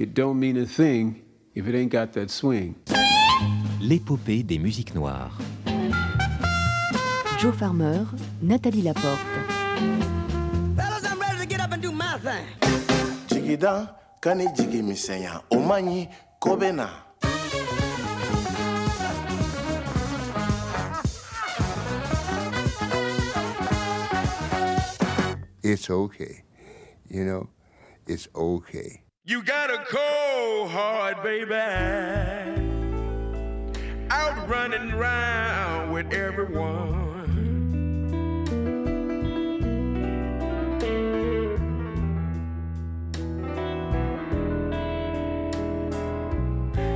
it 0.00 0.14
don't 0.14 0.40
mean 0.40 0.56
a 0.56 0.64
thing 0.64 1.22
if 1.54 1.68
it 1.68 1.74
ain't 1.74 1.92
got 1.92 2.12
that 2.14 2.30
swing. 2.30 2.74
L'épopée 3.82 4.42
des 4.42 4.58
musiques 4.58 4.94
noires. 4.94 5.38
Joe 7.38 7.52
Farmer, 7.52 8.06
Nathalie 8.40 8.80
Laporte. 8.80 9.20
Fellas, 10.76 11.04
I'm 11.04 11.20
ready 11.20 11.38
to 11.40 11.46
get 11.46 11.60
up 11.60 11.72
and 11.72 11.82
do 11.82 11.92
my 11.92 12.16
thing. 12.18 12.46
jigida 13.28 13.94
kani 14.22 14.46
jigi 14.56 14.82
misɛnya 14.82 15.42
o 15.50 15.60
man 15.60 15.84
ɲi 15.84 16.08
ko 16.40 16.56
bɛ 16.56 16.74
na 16.74 16.88
it's 25.62 25.90
okay. 25.90 26.42
You 27.08 27.24
know, 27.24 27.48
it's 28.06 28.28
okay. 28.34 29.02
You 29.22 29.42
got 29.42 29.70
a 29.70 29.84
cold 29.84 30.70
heart, 30.70 31.22
baby. 31.22 31.52
Out 34.10 34.48
running 34.48 34.92
around 34.92 35.92
with 35.92 36.10
everyone. 36.14 37.28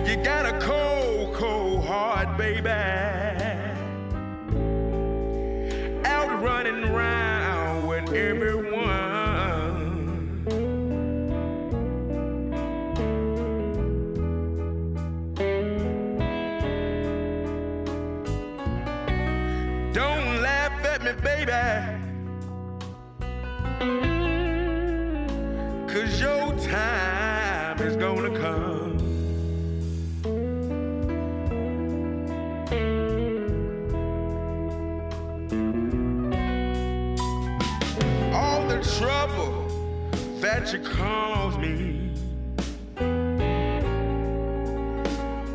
You 0.06 0.16
got 0.24 0.46
a 0.46 0.59
cold, 0.60 1.34
cold 1.34 1.84
heart, 1.84 2.38
baby. 2.38 2.70
Out 6.06 6.43
running 6.43 6.84
around 6.84 7.87
with 7.87 8.15
everyone. 8.15 8.53
Baby. 21.45 22.00
Cause 25.86 26.20
your 26.20 26.52
time 26.59 27.78
is 27.80 27.96
gonna 27.96 28.36
come. 28.38 28.98
All 38.32 38.66
the 38.68 38.82
trouble 38.98 39.68
that 40.40 40.73
you 40.73 40.79
caused 40.80 41.58
me. 41.58 42.10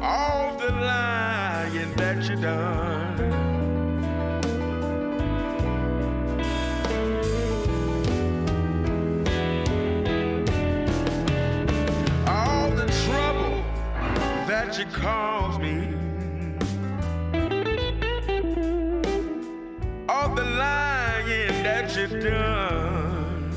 All 0.01 0.57
the 0.57 0.71
lying 0.71 1.93
that 1.95 2.29
you 2.29 2.35
done. 2.35 2.88
That 14.69 14.77
you 14.77 14.85
caused 14.93 15.59
me, 15.61 15.95
all 20.07 20.29
the 20.35 20.43
lying 20.43 21.63
that 21.63 21.95
you 21.97 22.07
done. 22.19 23.51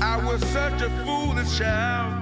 I 0.00 0.24
was 0.24 0.44
such 0.46 0.80
a 0.80 0.90
foolish 1.04 1.58
child 1.58 2.13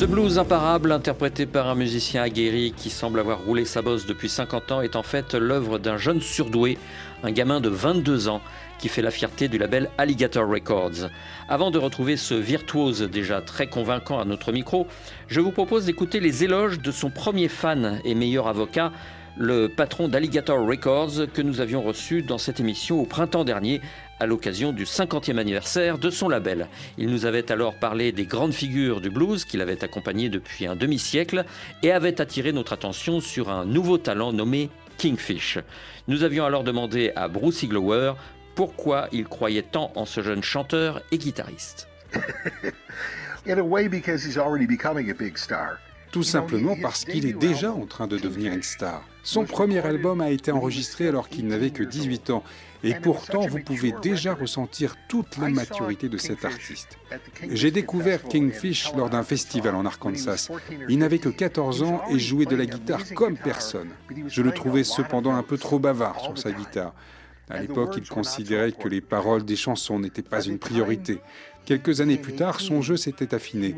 Ce 0.00 0.06
blues 0.06 0.38
imparable, 0.38 0.92
interprété 0.92 1.44
par 1.44 1.68
un 1.68 1.74
musicien 1.74 2.22
aguerri 2.22 2.72
qui 2.74 2.88
semble 2.88 3.20
avoir 3.20 3.44
roulé 3.44 3.66
sa 3.66 3.82
bosse 3.82 4.06
depuis 4.06 4.30
50 4.30 4.72
ans, 4.72 4.80
est 4.80 4.96
en 4.96 5.02
fait 5.02 5.34
l'œuvre 5.34 5.78
d'un 5.78 5.98
jeune 5.98 6.22
surdoué, 6.22 6.78
un 7.22 7.30
gamin 7.30 7.60
de 7.60 7.68
22 7.68 8.28
ans, 8.28 8.40
qui 8.78 8.88
fait 8.88 9.02
la 9.02 9.10
fierté 9.10 9.48
du 9.48 9.58
label 9.58 9.90
Alligator 9.98 10.48
Records. 10.48 11.10
Avant 11.50 11.70
de 11.70 11.76
retrouver 11.76 12.16
ce 12.16 12.32
virtuose 12.32 13.02
déjà 13.02 13.42
très 13.42 13.66
convaincant 13.66 14.18
à 14.18 14.24
notre 14.24 14.52
micro, 14.52 14.86
je 15.28 15.42
vous 15.42 15.52
propose 15.52 15.84
d'écouter 15.84 16.18
les 16.18 16.44
éloges 16.44 16.80
de 16.80 16.92
son 16.92 17.10
premier 17.10 17.48
fan 17.48 18.00
et 18.02 18.14
meilleur 18.14 18.48
avocat, 18.48 18.92
le 19.36 19.68
patron 19.68 20.08
d'Alligator 20.08 20.66
Records 20.66 21.30
que 21.34 21.42
nous 21.42 21.60
avions 21.60 21.82
reçu 21.82 22.22
dans 22.22 22.38
cette 22.38 22.58
émission 22.58 23.02
au 23.02 23.04
printemps 23.04 23.44
dernier 23.44 23.82
à 24.20 24.26
l'occasion 24.26 24.72
du 24.72 24.84
50e 24.84 25.38
anniversaire 25.38 25.98
de 25.98 26.10
son 26.10 26.28
label. 26.28 26.68
Il 26.98 27.08
nous 27.08 27.26
avait 27.26 27.50
alors 27.50 27.74
parlé 27.74 28.12
des 28.12 28.26
grandes 28.26 28.52
figures 28.52 29.00
du 29.00 29.10
blues 29.10 29.44
qu'il 29.44 29.62
avait 29.62 29.82
accompagné 29.82 30.28
depuis 30.28 30.66
un 30.66 30.76
demi-siècle 30.76 31.44
et 31.82 31.90
avait 31.90 32.20
attiré 32.20 32.52
notre 32.52 32.74
attention 32.74 33.20
sur 33.20 33.48
un 33.48 33.64
nouveau 33.64 33.98
talent 33.98 34.32
nommé 34.32 34.70
Kingfish. 34.98 35.58
Nous 36.06 36.22
avions 36.22 36.44
alors 36.44 36.62
demandé 36.62 37.12
à 37.16 37.28
Bruce 37.28 37.62
Iglower 37.62 38.12
pourquoi 38.54 39.08
il 39.12 39.24
croyait 39.24 39.62
tant 39.62 39.90
en 39.94 40.04
ce 40.04 40.20
jeune 40.20 40.42
chanteur 40.42 41.02
et 41.10 41.18
guitariste. 41.18 41.88
In 43.46 43.58
a 43.58 43.62
way, 43.62 43.88
because 43.88 44.22
he's 44.22 44.36
already 44.36 44.66
becoming 44.66 45.10
a 45.10 45.14
big 45.14 45.38
star. 45.38 45.78
Tout 46.12 46.24
simplement 46.24 46.76
parce 46.82 47.04
qu'il 47.04 47.24
est 47.24 47.32
déjà 47.32 47.72
en 47.72 47.86
train 47.86 48.06
de 48.06 48.18
devenir 48.18 48.52
une 48.52 48.62
star. 48.62 49.02
Son 49.22 49.44
premier 49.44 49.78
album 49.78 50.20
a 50.20 50.30
été 50.30 50.50
enregistré 50.50 51.08
alors 51.08 51.28
qu'il 51.28 51.46
n'avait 51.46 51.70
que 51.70 51.84
18 51.84 52.30
ans. 52.30 52.42
Et 52.82 52.94
pourtant, 52.94 53.46
vous 53.46 53.60
pouvez 53.60 53.92
déjà 54.02 54.34
ressentir 54.34 54.96
toute 55.08 55.36
la 55.36 55.48
maturité 55.48 56.08
de 56.08 56.16
cet 56.16 56.44
artiste. 56.44 56.98
J'ai 57.50 57.70
découvert 57.70 58.22
Kingfish 58.22 58.92
lors 58.94 59.10
d'un 59.10 59.22
festival 59.22 59.74
en 59.74 59.84
Arkansas. 59.84 60.48
Il 60.88 60.98
n'avait 60.98 61.18
que 61.18 61.28
14 61.28 61.82
ans 61.82 62.02
et 62.10 62.18
jouait 62.18 62.46
de 62.46 62.56
la 62.56 62.66
guitare 62.66 63.02
comme 63.14 63.36
personne. 63.36 63.90
Je 64.26 64.42
le 64.42 64.52
trouvais 64.52 64.84
cependant 64.84 65.34
un 65.34 65.42
peu 65.42 65.58
trop 65.58 65.78
bavard 65.78 66.20
sur 66.20 66.38
sa 66.38 66.52
guitare. 66.52 66.94
À 67.50 67.60
l'époque, 67.60 67.94
il 67.96 68.08
considérait 68.08 68.72
que 68.72 68.88
les 68.88 69.00
paroles 69.00 69.44
des 69.44 69.56
chansons 69.56 69.98
n'étaient 69.98 70.22
pas 70.22 70.42
une 70.42 70.58
priorité. 70.58 71.20
Quelques 71.64 72.00
années 72.00 72.16
plus 72.16 72.34
tard, 72.34 72.60
son 72.60 72.82
jeu 72.82 72.96
s'était 72.96 73.34
affiné. 73.34 73.74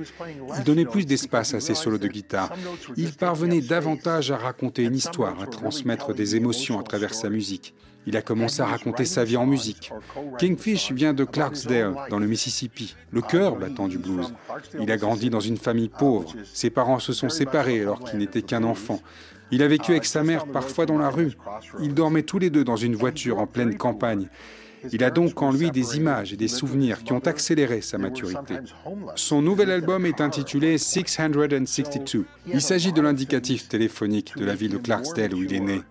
Il 0.58 0.64
donnait 0.64 0.84
plus 0.84 1.04
d'espace 1.04 1.54
à 1.54 1.60
ses 1.60 1.74
solos 1.74 1.98
de 1.98 2.08
guitare. 2.08 2.52
Il 2.96 3.12
parvenait 3.12 3.60
davantage 3.60 4.30
à 4.30 4.36
raconter 4.36 4.84
une 4.84 4.94
histoire, 4.94 5.40
à 5.42 5.46
transmettre 5.46 6.14
des 6.14 6.36
émotions 6.36 6.78
à 6.78 6.82
travers 6.82 7.14
sa 7.14 7.28
musique. 7.28 7.74
Il 8.06 8.16
a 8.16 8.22
commencé 8.22 8.62
à 8.62 8.66
raconter 8.66 9.04
sa 9.04 9.24
vie 9.24 9.36
en 9.36 9.46
musique. 9.46 9.92
Kingfish 10.38 10.90
vient 10.92 11.12
de 11.12 11.24
Clarksdale, 11.24 11.94
dans 12.10 12.18
le 12.18 12.26
Mississippi, 12.26 12.96
le 13.12 13.20
cœur 13.20 13.56
battant 13.56 13.88
du 13.88 13.98
blues. 13.98 14.32
Il 14.80 14.90
a 14.90 14.96
grandi 14.96 15.30
dans 15.30 15.40
une 15.40 15.56
famille 15.56 15.88
pauvre. 15.88 16.34
Ses 16.52 16.70
parents 16.70 16.98
se 16.98 17.12
sont 17.12 17.28
séparés 17.28 17.80
alors 17.80 18.00
qu'il 18.00 18.18
n'était 18.18 18.42
qu'un 18.42 18.64
enfant. 18.64 19.00
Il 19.52 19.62
a 19.62 19.68
vécu 19.68 19.92
avec 19.92 20.06
sa 20.06 20.24
mère 20.24 20.46
parfois 20.46 20.86
dans 20.86 20.96
la 20.96 21.10
rue. 21.10 21.32
Ils 21.80 21.92
dormaient 21.92 22.22
tous 22.22 22.38
les 22.38 22.48
deux 22.48 22.64
dans 22.64 22.76
une 22.76 22.96
voiture 22.96 23.38
en 23.38 23.46
pleine 23.46 23.76
campagne. 23.76 24.28
Il 24.90 25.04
a 25.04 25.10
donc 25.10 25.40
en 25.42 25.52
lui 25.52 25.70
des 25.70 25.96
images 25.96 26.32
et 26.32 26.36
des 26.36 26.48
souvenirs 26.48 27.02
qui 27.04 27.12
ont 27.12 27.20
accéléré 27.20 27.80
sa 27.80 27.98
maturité. 27.98 28.54
Son 29.16 29.42
nouvel 29.42 29.70
album 29.70 30.06
est 30.06 30.20
intitulé 30.20 30.78
662. 30.78 32.24
Il 32.52 32.60
s'agit 32.60 32.92
de 32.92 33.00
l'indicatif 33.00 33.68
téléphonique 33.68 34.36
de 34.36 34.44
la 34.44 34.54
ville 34.54 34.72
de 34.72 34.78
Clarksdale 34.78 35.34
où 35.34 35.42
il 35.42 35.54
est 35.54 35.60
né. 35.60 35.82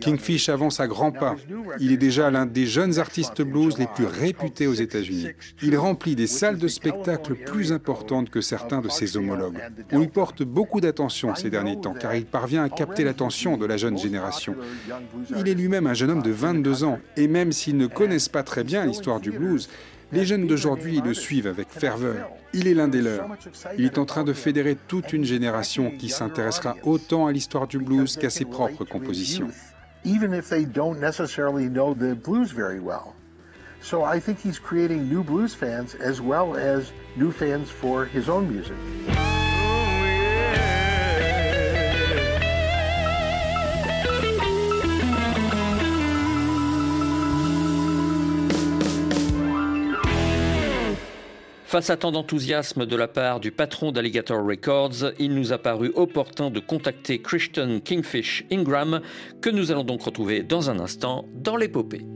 Kingfish 0.00 0.48
avance 0.48 0.80
à 0.80 0.86
grands 0.86 1.12
pas. 1.12 1.36
Il 1.80 1.92
est 1.92 1.96
déjà 1.96 2.30
l'un 2.30 2.46
des 2.46 2.66
jeunes 2.66 2.98
artistes 2.98 3.42
blues 3.42 3.78
les 3.78 3.86
plus 3.86 4.06
réputés 4.06 4.66
aux 4.66 4.74
États-Unis. 4.74 5.28
Il 5.62 5.76
remplit 5.76 6.16
des 6.16 6.26
salles 6.26 6.58
de 6.58 6.68
spectacle 6.68 7.34
plus 7.34 7.72
importantes 7.72 8.30
que 8.30 8.40
certains 8.40 8.80
de 8.80 8.88
ses 8.88 9.16
homologues. 9.16 9.58
On 9.92 10.00
lui 10.00 10.08
porte 10.08 10.42
beaucoup 10.42 10.80
d'attention 10.80 11.34
ces 11.34 11.50
derniers 11.50 11.80
temps 11.80 11.94
car 11.94 12.14
il 12.14 12.26
parvient 12.26 12.64
à 12.64 12.68
capter 12.68 13.04
l'attention 13.04 13.56
de 13.56 13.66
la 13.66 13.76
jeune 13.76 13.98
génération. 13.98 14.54
Il 15.38 15.48
est 15.48 15.54
lui-même 15.54 15.86
un 15.86 15.94
jeune 15.94 16.10
homme 16.10 16.22
de 16.22 16.30
22 16.30 16.84
ans 16.84 16.98
et 17.16 17.28
même 17.28 17.52
s'il 17.52 17.76
ne 17.76 17.86
connaissent 18.16 18.28
pas 18.30 18.42
très 18.42 18.64
bien 18.64 18.86
l'histoire 18.86 19.20
du 19.20 19.30
blues, 19.30 19.68
les 20.10 20.24
jeunes 20.24 20.46
d'aujourd'hui 20.46 21.02
le 21.04 21.12
suivent 21.12 21.48
avec 21.48 21.68
ferveur. 21.68 22.30
Il 22.54 22.66
est 22.66 22.72
l'un 22.72 22.88
des 22.88 23.02
leurs. 23.02 23.28
Il 23.76 23.84
est 23.84 23.98
en 23.98 24.06
train 24.06 24.24
de 24.24 24.32
fédérer 24.32 24.74
toute 24.88 25.12
une 25.12 25.26
génération 25.26 25.90
qui 25.90 26.08
s'intéressera 26.08 26.76
autant 26.82 27.26
à 27.26 27.32
l'histoire 27.32 27.66
du 27.66 27.78
blues 27.78 28.16
qu'à 28.16 28.30
ses 28.30 28.46
propres 28.46 28.86
compositions. 28.86 29.48
blues 35.22 35.54
fans 35.54 35.94
as 36.02 36.22
well 36.22 36.56
as 36.56 36.90
new 37.18 37.30
fans 37.30 37.68
for 37.68 38.06
his 38.06 38.30
own 38.30 38.48
music. 38.48 38.72
Face 51.66 51.90
à 51.90 51.96
tant 51.96 52.12
d'enthousiasme 52.12 52.86
de 52.86 52.94
la 52.94 53.08
part 53.08 53.40
du 53.40 53.50
patron 53.50 53.90
d'Alligator 53.90 54.38
Records, 54.46 55.12
il 55.18 55.34
nous 55.34 55.52
a 55.52 55.58
paru 55.58 55.90
opportun 55.96 56.48
de 56.48 56.60
contacter 56.60 57.20
Christian 57.20 57.80
Kingfish 57.80 58.44
Ingram, 58.52 59.00
que 59.42 59.50
nous 59.50 59.72
allons 59.72 59.82
donc 59.82 60.02
retrouver 60.02 60.44
dans 60.44 60.70
un 60.70 60.78
instant 60.78 61.24
dans 61.34 61.56
l'épopée. 61.56 62.06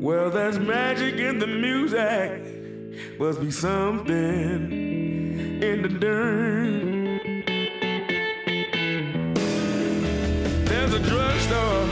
Well, 0.00 0.30
there's 0.30 0.60
magic 0.60 1.18
in 1.18 1.40
the 1.40 1.46
music. 1.48 2.47
Must 3.18 3.40
be 3.40 3.50
something 3.50 4.70
in 5.60 5.82
the 5.82 5.88
dirt. 5.88 7.44
There's 10.68 10.94
a 10.94 11.00
drugstore 11.00 11.87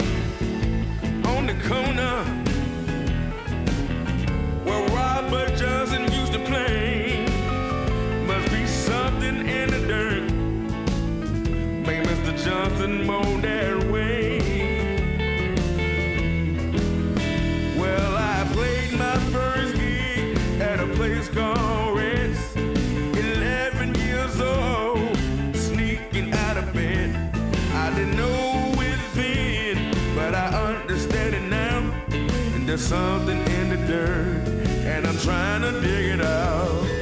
there's 32.76 32.88
something 32.88 33.38
in 33.38 33.70
the 33.70 33.76
dirt, 33.86 34.48
and 34.84 35.06
I'm 35.06 35.16
trying 35.16 35.62
to 35.62 35.80
dig 35.80 36.10
it 36.10 36.20
out. 36.20 36.95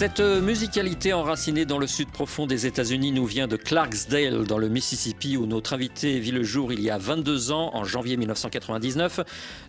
Cette 0.00 0.20
musicalité 0.20 1.12
enracinée 1.12 1.66
dans 1.66 1.76
le 1.76 1.86
sud 1.86 2.08
profond 2.08 2.46
des 2.46 2.64
États-Unis 2.64 3.12
nous 3.12 3.26
vient 3.26 3.46
de 3.46 3.56
Clarksdale, 3.56 4.44
dans 4.44 4.56
le 4.56 4.70
Mississippi, 4.70 5.36
où 5.36 5.44
notre 5.44 5.74
invité 5.74 6.18
vit 6.18 6.30
le 6.30 6.42
jour 6.42 6.72
il 6.72 6.80
y 6.80 6.88
a 6.88 6.96
22 6.96 7.52
ans, 7.52 7.70
en 7.74 7.84
janvier 7.84 8.16
1999. 8.16 9.20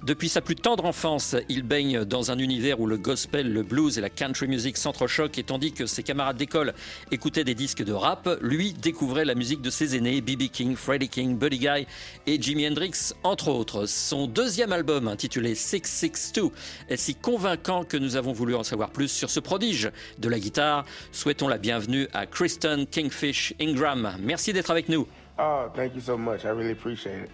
Depuis 0.05 0.29
sa 0.29 0.39
plus 0.39 0.55
tendre 0.55 0.85
enfance, 0.85 1.35
il 1.49 1.63
baigne 1.63 2.05
dans 2.05 2.31
un 2.31 2.39
univers 2.39 2.79
où 2.79 2.87
le 2.87 2.95
gospel, 2.95 3.51
le 3.51 3.61
blues 3.61 3.97
et 3.97 4.01
la 4.01 4.09
country 4.09 4.47
music 4.47 4.77
s'entrechoquent, 4.77 5.37
et 5.37 5.43
tandis 5.43 5.73
que 5.73 5.85
ses 5.85 6.01
camarades 6.01 6.37
d'école 6.37 6.75
écoutaient 7.11 7.43
des 7.43 7.53
disques 7.53 7.83
de 7.83 7.91
rap, 7.91 8.29
lui 8.41 8.71
découvrait 8.71 9.25
la 9.25 9.35
musique 9.35 9.61
de 9.61 9.69
ses 9.69 9.97
aînés, 9.97 10.21
B.B. 10.21 10.43
King, 10.43 10.77
Freddie 10.77 11.09
King, 11.09 11.37
Buddy 11.37 11.59
Guy 11.59 11.87
et 12.25 12.41
Jimi 12.41 12.65
Hendrix, 12.65 13.11
entre 13.23 13.49
autres. 13.49 13.85
Son 13.85 14.27
deuxième 14.27 14.71
album, 14.71 15.09
intitulé 15.09 15.55
662, 15.55 16.51
est 16.87 16.95
si 16.95 17.15
convaincant 17.15 17.83
que 17.83 17.97
nous 17.97 18.15
avons 18.15 18.31
voulu 18.31 18.55
en 18.55 18.63
savoir 18.63 18.91
plus 18.91 19.09
sur 19.09 19.29
ce 19.29 19.41
prodige 19.41 19.91
de 20.21 20.29
la 20.29 20.39
guitare. 20.39 20.85
Souhaitons 21.11 21.49
la 21.49 21.57
bienvenue 21.57 22.07
à 22.13 22.25
Kristen 22.25 22.87
Kingfish 22.87 23.53
Ingram. 23.59 24.15
Merci 24.21 24.53
d'être 24.53 24.71
avec 24.71 24.87
nous. 24.87 25.07
Oh, 25.39 25.63
thank 25.75 25.95
you 25.95 26.01
so 26.01 26.17
much. 26.17 26.43
I 26.43 26.49
really 26.49 26.71
appreciate 26.71 27.23
it. 27.23 27.29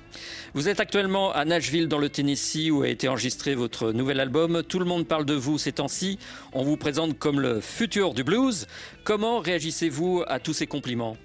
Vous 0.53 0.69
êtes 0.69 0.79
actuellement 0.79 1.33
à 1.33 1.43
Nashville 1.43 1.87
dans 1.89 1.97
le 1.97 2.07
Tennessee 2.09 2.71
où 2.71 2.83
a 2.83 2.87
été 2.87 3.09
enregistré 3.09 3.53
votre 3.53 3.91
nouvel 3.91 4.19
album. 4.21 4.63
Tout 4.63 4.79
le 4.79 4.85
monde 4.85 5.05
parle 5.05 5.25
de 5.25 5.33
vous 5.33 5.57
ces 5.57 5.73
temps-ci. 5.73 6.17
On 6.53 6.63
vous 6.63 6.77
présente 6.77 7.19
comme 7.19 7.41
le 7.41 7.59
futur 7.59 8.13
du 8.13 8.23
blues. 8.23 8.67
Comment 9.03 9.39
réagissez-vous 9.39 10.23
à 10.27 10.39
tous 10.39 10.53
ces 10.53 10.67
compliments? 10.67 11.17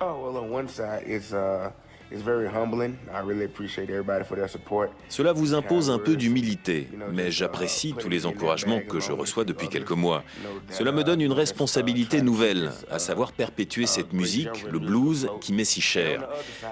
Oh, 0.00 0.32
well, 0.32 0.42
on 0.42 0.52
one 0.52 0.68
side, 0.68 1.02
it's, 1.06 1.32
uh, 1.32 1.68
it's 2.12 2.22
very 2.22 2.48
humbling. 2.48 2.96
I 3.12 3.20
really 3.20 3.44
appreciate 3.44 3.90
everybody 3.90 4.24
for 4.24 4.36
their 4.36 4.48
support. 4.48 4.90
Cela 5.08 5.32
vous 5.32 5.54
impose 5.54 5.90
un 5.90 5.98
peu 5.98 6.16
d'humilité, 6.16 6.88
mais 7.12 7.30
j'apprécie 7.30 7.94
tous 7.98 8.08
les 8.08 8.26
encouragements 8.26 8.80
que 8.80 9.00
je 9.00 9.12
reçois 9.12 9.44
depuis 9.44 9.68
quelques 9.68 9.92
mois. 9.92 10.22
Cela 10.70 10.92
me 10.92 11.02
donne 11.02 11.20
une 11.20 11.32
responsabilité 11.32 12.22
nouvelle, 12.22 12.72
à 12.90 12.98
savoir 12.98 13.32
perpétuer 13.32 13.86
cette 13.86 14.12
musique, 14.12 14.64
le 14.70 14.78
blues, 14.78 15.28
qui 15.40 15.52
m'est 15.52 15.64
si 15.64 15.80
cher. 15.80 16.28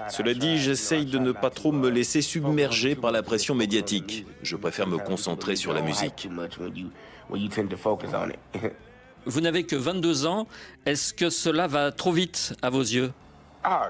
Cela 0.09 0.33
dit, 0.33 0.57
j'essaye 0.57 1.05
de 1.05 1.17
ne 1.17 1.31
pas 1.31 1.49
trop 1.49 1.71
me 1.71 1.89
laisser 1.89 2.21
submerger 2.21 2.95
par 2.95 3.11
la 3.11 3.23
pression 3.23 3.55
médiatique. 3.55 4.25
Je 4.43 4.55
préfère 4.55 4.87
me 4.87 4.97
concentrer 4.97 5.55
sur 5.55 5.73
la 5.73 5.81
musique. 5.81 6.29
Vous 9.25 9.39
n'avez 9.39 9.65
que 9.65 9.75
22 9.75 10.25
ans. 10.25 10.47
Est-ce 10.85 11.13
que 11.13 11.29
cela 11.29 11.67
va 11.67 11.91
trop 11.91 12.11
vite 12.11 12.55
à 12.61 12.71
vos 12.71 12.81
yeux? 12.81 13.11
Oh, 13.63 13.85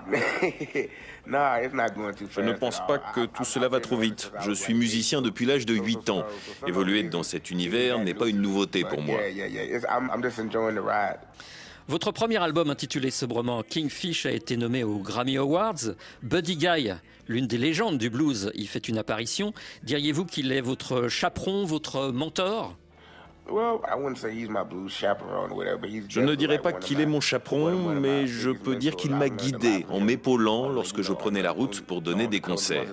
nah, 1.25 1.56
it's 1.63 1.73
not 1.73 1.89
going 1.95 2.13
too 2.13 2.27
Je 2.29 2.41
ne 2.41 2.53
pense 2.53 2.79
pas 2.85 2.97
que 2.97 3.25
tout 3.25 3.45
cela 3.45 3.69
va 3.69 3.79
trop 3.79 3.97
vite. 3.97 4.31
Je 4.41 4.51
suis 4.51 4.73
musicien 4.73 5.21
depuis 5.21 5.45
l'âge 5.45 5.65
de 5.65 5.73
8 5.73 6.09
ans. 6.09 6.25
Évoluer 6.68 7.03
dans 7.03 7.23
cet 7.23 7.51
univers 7.51 8.00
n'est 8.00 8.13
pas 8.13 8.27
une 8.27 8.41
nouveauté 8.41 8.83
pour 8.83 9.01
moi. 9.01 9.18
Yeah, 9.19 9.29
yeah, 9.29 9.47
yeah. 9.47 9.77
It's, 9.77 9.85
I'm, 9.89 10.09
I'm 10.13 10.21
just 10.21 10.39
enjoying 10.39 10.75
the 10.75 10.83
ride. 10.83 11.19
Votre 11.88 12.12
premier 12.12 12.38
album 12.38 12.69
intitulé 12.69 13.12
sobrement 13.12 13.63
Kingfish 13.63 14.25
a 14.25 14.31
été 14.31 14.56
nommé 14.56 14.83
aux 14.83 15.00
Grammy 15.00 15.38
Awards. 15.38 15.95
Buddy 16.21 16.56
Guy, 16.56 16.91
l'une 17.27 17.47
des 17.47 17.57
légendes 17.57 17.97
du 17.97 18.09
blues, 18.09 18.51
y 18.53 18.65
fait 18.67 18.88
une 18.88 18.97
apparition. 18.97 19.53
Diriez-vous 19.83 20.25
qu'il 20.25 20.51
est 20.51 20.62
votre 20.62 21.07
chaperon, 21.07 21.65
votre 21.65 22.12
mentor? 22.12 22.77
Je 26.09 26.19
ne 26.21 26.35
dirais 26.35 26.59
pas 26.59 26.71
qu'il 26.71 26.97
my- 26.97 27.03
est 27.03 27.05
mon 27.05 27.19
chaperon, 27.19 27.75
mais 27.99 28.27
je 28.27 28.49
peux 28.51 28.75
dire 28.75 28.95
qu'il 28.95 29.11
m'a 29.15 29.29
guidé 29.29 29.85
en 29.89 29.99
m'épaulant 29.99 30.69
lorsque 30.69 31.01
je 31.01 31.11
prenais 31.11 31.41
la 31.41 31.51
route 31.51 31.81
pour 31.81 32.01
donner 32.01 32.27
des 32.27 32.39
concerts. 32.39 32.85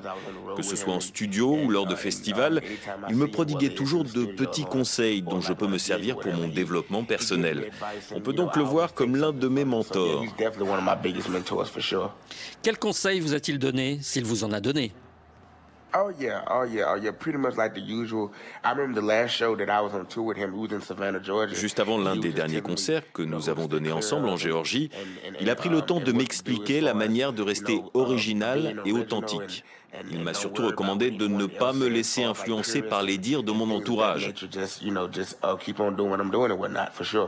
Que 0.57 0.63
ce 0.63 0.75
soit 0.75 0.95
en 0.95 1.01
studio 1.01 1.57
ou 1.65 1.71
lors 1.71 1.87
de 1.87 1.95
festivals, 1.95 2.63
il 3.09 3.17
me 3.17 3.29
prodiguait 3.29 3.69
toujours 3.75 4.05
de 4.05 4.25
petits 4.25 4.65
conseils 4.65 5.23
dont 5.23 5.41
je 5.41 5.53
peux 5.53 5.67
me 5.69 5.79
servir 5.79 6.19
pour 6.19 6.33
mon 6.35 6.49
développement 6.49 7.05
personnel. 7.05 7.71
On 8.15 8.21
peut 8.21 8.33
donc 8.33 8.57
le 8.57 8.63
voir 8.63 8.95
comme 8.95 9.17
l'un 9.17 9.33
de 9.33 9.49
mes 9.49 9.65
mentors. 9.65 10.25
Quel 12.63 12.79
conseil 12.79 13.21
vous 13.21 13.35
a-t-il 13.35 13.59
donné, 13.59 13.99
s'il 14.03 14.25
vous 14.25 14.45
en 14.45 14.53
a 14.53 14.61
donné? 14.61 14.93
Oh 15.95 16.13
yeah, 16.19 16.43
oh 16.51 16.65
yeah, 16.65 16.93
oh 16.93 16.97
yeah. 16.97 17.13
Pretty 17.13 17.39
much 17.39 17.57
like 17.57 17.75
the 17.75 17.81
usual. 17.81 18.31
I 18.63 18.73
remember 18.73 19.01
the 19.01 19.07
last 19.07 19.31
show 19.31 19.57
that 19.57 19.71
I 19.71 19.81
was 19.81 19.95
on 19.95 20.07
tour 20.07 20.25
with 20.25 20.37
him. 20.37 20.53
We 20.53 20.67
was 20.67 20.73
in 20.73 20.83
Savannah, 20.83 21.21
Georgia. 21.21 21.55
Juste 21.55 21.81
avant 21.81 21.97
l'un 21.99 22.17
des 22.17 22.33
derniers 22.33 22.61
concerts 22.61 23.11
que 23.13 23.23
nous 23.23 23.49
avons 23.49 23.67
the 23.67 23.91
ensemble 23.91 24.29
en 24.29 24.37
Géorgie, 24.37 24.91
il 25.41 25.49
a 25.49 25.55
pris 25.55 25.71
le 25.71 25.79
um, 25.79 25.87
temps 25.87 26.01
de 26.01 26.13
m'expliquer 26.13 26.81
la 26.83 26.93
manière 26.93 27.33
de 27.33 27.43
rester 27.43 27.77
uh, 27.77 27.83
original 27.95 28.83
et 28.85 28.93
authentique. 28.93 29.65
Il 30.11 30.21
m'a 30.21 30.35
surtout 30.35 30.67
recommandé 30.67 31.11
de 31.11 31.27
ne 31.27 31.47
pas 31.47 31.73
me 31.73 31.89
laisser 31.89 32.23
influencer 32.23 32.83
par 32.83 33.03
les 33.03 33.17
dires 33.17 33.43
de 33.43 33.53
mon 33.53 33.71
entourage. 33.71 34.35
uh. 37.13 37.19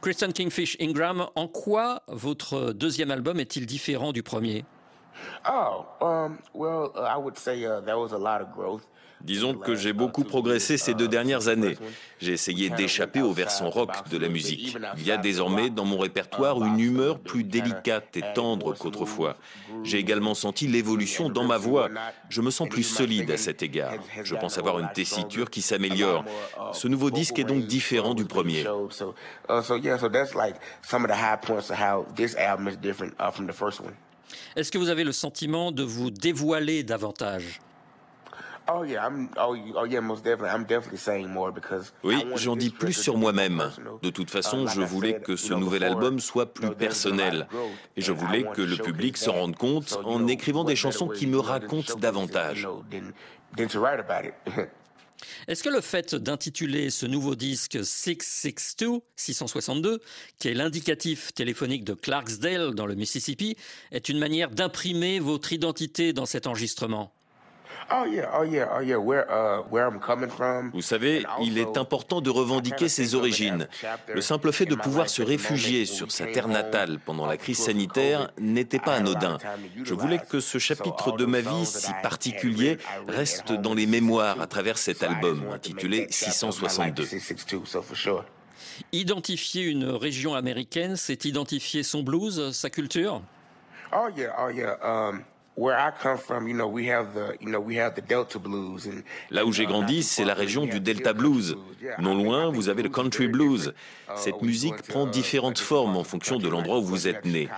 Kristen 0.00 0.32
Kingfish 0.32 0.76
Ingram, 0.80 1.28
en 1.34 1.46
quoi 1.46 2.02
votre 2.08 2.72
deuxième 2.72 3.10
album 3.10 3.38
est-il 3.38 3.66
différent 3.66 4.12
du 4.12 4.22
premier? 4.22 4.64
Oh, 5.46 5.86
um, 6.00 6.38
well, 6.52 6.92
uh, 6.94 7.00
I 7.00 7.16
would 7.16 7.38
say 7.38 7.64
uh, 7.64 7.80
there 7.80 7.98
was 7.98 8.12
a 8.12 8.18
lot 8.18 8.40
of 8.40 8.52
growth. 8.52 8.86
Disons 9.20 9.54
que 9.54 9.74
j'ai 9.74 9.92
beaucoup 9.92 10.24
progressé 10.24 10.76
ces 10.76 10.94
deux 10.94 11.08
dernières 11.08 11.48
années. 11.48 11.76
J'ai 12.20 12.32
essayé 12.32 12.70
d'échapper 12.70 13.20
au 13.20 13.32
versant 13.32 13.68
rock 13.68 13.90
de 14.10 14.18
la 14.18 14.28
musique. 14.28 14.76
Il 14.96 15.06
y 15.06 15.10
a 15.10 15.16
désormais 15.16 15.70
dans 15.70 15.84
mon 15.84 15.98
répertoire 15.98 16.64
une 16.64 16.78
humeur 16.78 17.18
plus 17.18 17.44
délicate 17.44 18.16
et 18.16 18.22
tendre 18.34 18.74
qu'autrefois. 18.74 19.36
J'ai 19.82 19.98
également 19.98 20.34
senti 20.34 20.66
l'évolution 20.66 21.28
dans 21.28 21.44
ma 21.44 21.58
voix. 21.58 21.88
Je 22.28 22.40
me 22.40 22.50
sens 22.50 22.68
plus 22.68 22.84
solide 22.84 23.30
à 23.30 23.36
cet 23.36 23.62
égard. 23.62 23.94
Je 24.22 24.34
pense 24.34 24.58
avoir 24.58 24.78
une 24.78 24.90
tessiture 24.92 25.50
qui 25.50 25.62
s'améliore. 25.62 26.24
Ce 26.72 26.86
nouveau 26.86 27.10
disque 27.10 27.38
est 27.38 27.44
donc 27.44 27.66
différent 27.66 28.14
du 28.14 28.24
premier. 28.24 28.64
Est-ce 34.56 34.70
que 34.70 34.78
vous 34.78 34.88
avez 34.88 35.04
le 35.04 35.12
sentiment 35.12 35.72
de 35.72 35.82
vous 35.82 36.10
dévoiler 36.10 36.82
davantage? 36.82 37.60
Oh 38.70 38.84
yeah, 38.84 39.06
I'm. 39.06 39.30
Oh, 39.38 39.56
oh 39.76 39.86
yeah, 39.86 40.00
most 40.00 40.22
definitely. 40.22 40.50
I'm 40.50 40.64
definitely 40.64 40.98
saying 40.98 41.28
more 41.28 41.50
because. 41.50 41.92
Oui, 42.04 42.22
j'en 42.36 42.54
dis 42.54 42.68
plus 42.68 42.92
sur 42.92 43.14
to 43.14 43.18
be 43.18 43.22
more 43.22 43.32
moi-même. 43.32 43.70
De 44.02 44.10
toute 44.10 44.30
façon, 44.30 44.64
like 44.64 44.74
je 44.74 44.82
voulais 44.82 45.20
que 45.20 45.36
ce 45.36 45.54
nouvel 45.54 45.84
album 45.84 46.20
soit 46.20 46.52
plus 46.52 46.74
personnel. 46.74 47.48
Et 47.96 48.02
je 48.02 48.12
voulais 48.12 48.42
que 48.42 48.60
to 48.60 48.66
le 48.66 48.76
public 48.76 49.16
s'en 49.16 49.32
that. 49.32 49.38
rende 49.38 49.56
compte 49.56 49.98
en 50.04 50.26
écrivant 50.26 50.64
des 50.64 50.76
chansons 50.76 51.08
qui 51.08 51.26
me 51.26 51.38
racontent 51.38 51.96
davantage. 51.96 52.68
Est-ce 55.46 55.62
que 55.62 55.68
le 55.68 55.80
fait 55.80 56.14
d'intituler 56.14 56.90
ce 56.90 57.06
nouveau 57.06 57.34
disque 57.34 57.78
662, 57.82 59.00
662, 59.16 60.00
qui 60.38 60.48
est 60.48 60.54
l'indicatif 60.54 61.32
téléphonique 61.34 61.84
de 61.84 61.94
Clarksdale 61.94 62.74
dans 62.74 62.86
le 62.86 62.94
Mississippi, 62.94 63.56
est 63.90 64.08
une 64.08 64.18
manière 64.18 64.50
d'imprimer 64.50 65.18
votre 65.18 65.52
identité 65.52 66.12
dans 66.12 66.26
cet 66.26 66.46
enregistrement? 66.46 67.17
Vous 70.72 70.82
savez, 70.82 71.24
il 71.40 71.58
est 71.58 71.76
important 71.76 72.20
de 72.20 72.30
revendiquer 72.30 72.88
ses 72.88 73.14
origines. 73.14 73.66
Le 74.12 74.20
simple 74.20 74.52
fait 74.52 74.66
de 74.66 74.74
pouvoir 74.74 75.08
se 75.08 75.22
réfugier 75.22 75.86
sur 75.86 76.12
sa 76.12 76.26
terre 76.26 76.48
natale 76.48 76.98
pendant 77.04 77.26
la 77.26 77.36
crise 77.36 77.58
sanitaire 77.58 78.30
n'était 78.38 78.78
pas 78.78 78.94
anodin. 78.94 79.38
Je 79.82 79.94
voulais 79.94 80.18
que 80.18 80.40
ce 80.40 80.58
chapitre 80.58 81.12
de 81.12 81.24
ma 81.24 81.40
vie 81.40 81.66
si 81.66 81.90
particulier 82.02 82.78
reste 83.06 83.52
dans 83.52 83.74
les 83.74 83.86
mémoires 83.86 84.40
à 84.40 84.46
travers 84.46 84.76
cet 84.76 85.02
album 85.02 85.44
intitulé 85.52 86.06
662. 86.10 87.04
Identifier 88.92 89.64
une 89.64 89.84
région 89.84 90.34
américaine, 90.34 90.96
c'est 90.96 91.24
identifier 91.24 91.82
son 91.82 92.02
blues, 92.02 92.52
sa 92.52 92.70
culture 92.70 93.22
Oh 93.92 94.08
yeah, 94.14 94.34
oh 94.38 94.50
yeah. 94.50 94.76
Um, 94.82 95.24
Là 99.30 99.44
où 99.44 99.52
j'ai 99.52 99.66
grandi, 99.66 100.02
c'est 100.04 100.24
la 100.24 100.34
région 100.34 100.66
du 100.66 100.78
Delta 100.78 101.12
Blues. 101.12 101.56
Non 101.98 102.14
loin, 102.14 102.50
vous 102.50 102.68
avez 102.68 102.82
le 102.84 102.88
Country 102.88 103.26
Blues. 103.26 103.74
Cette 104.14 104.40
musique 104.42 104.82
prend 104.82 105.06
différentes 105.06 105.58
formes 105.58 105.96
en 105.96 106.04
fonction 106.04 106.38
de 106.38 106.48
l'endroit 106.48 106.78
où 106.78 106.84
vous 106.84 107.08
êtes 107.08 107.24
né. 107.24 107.48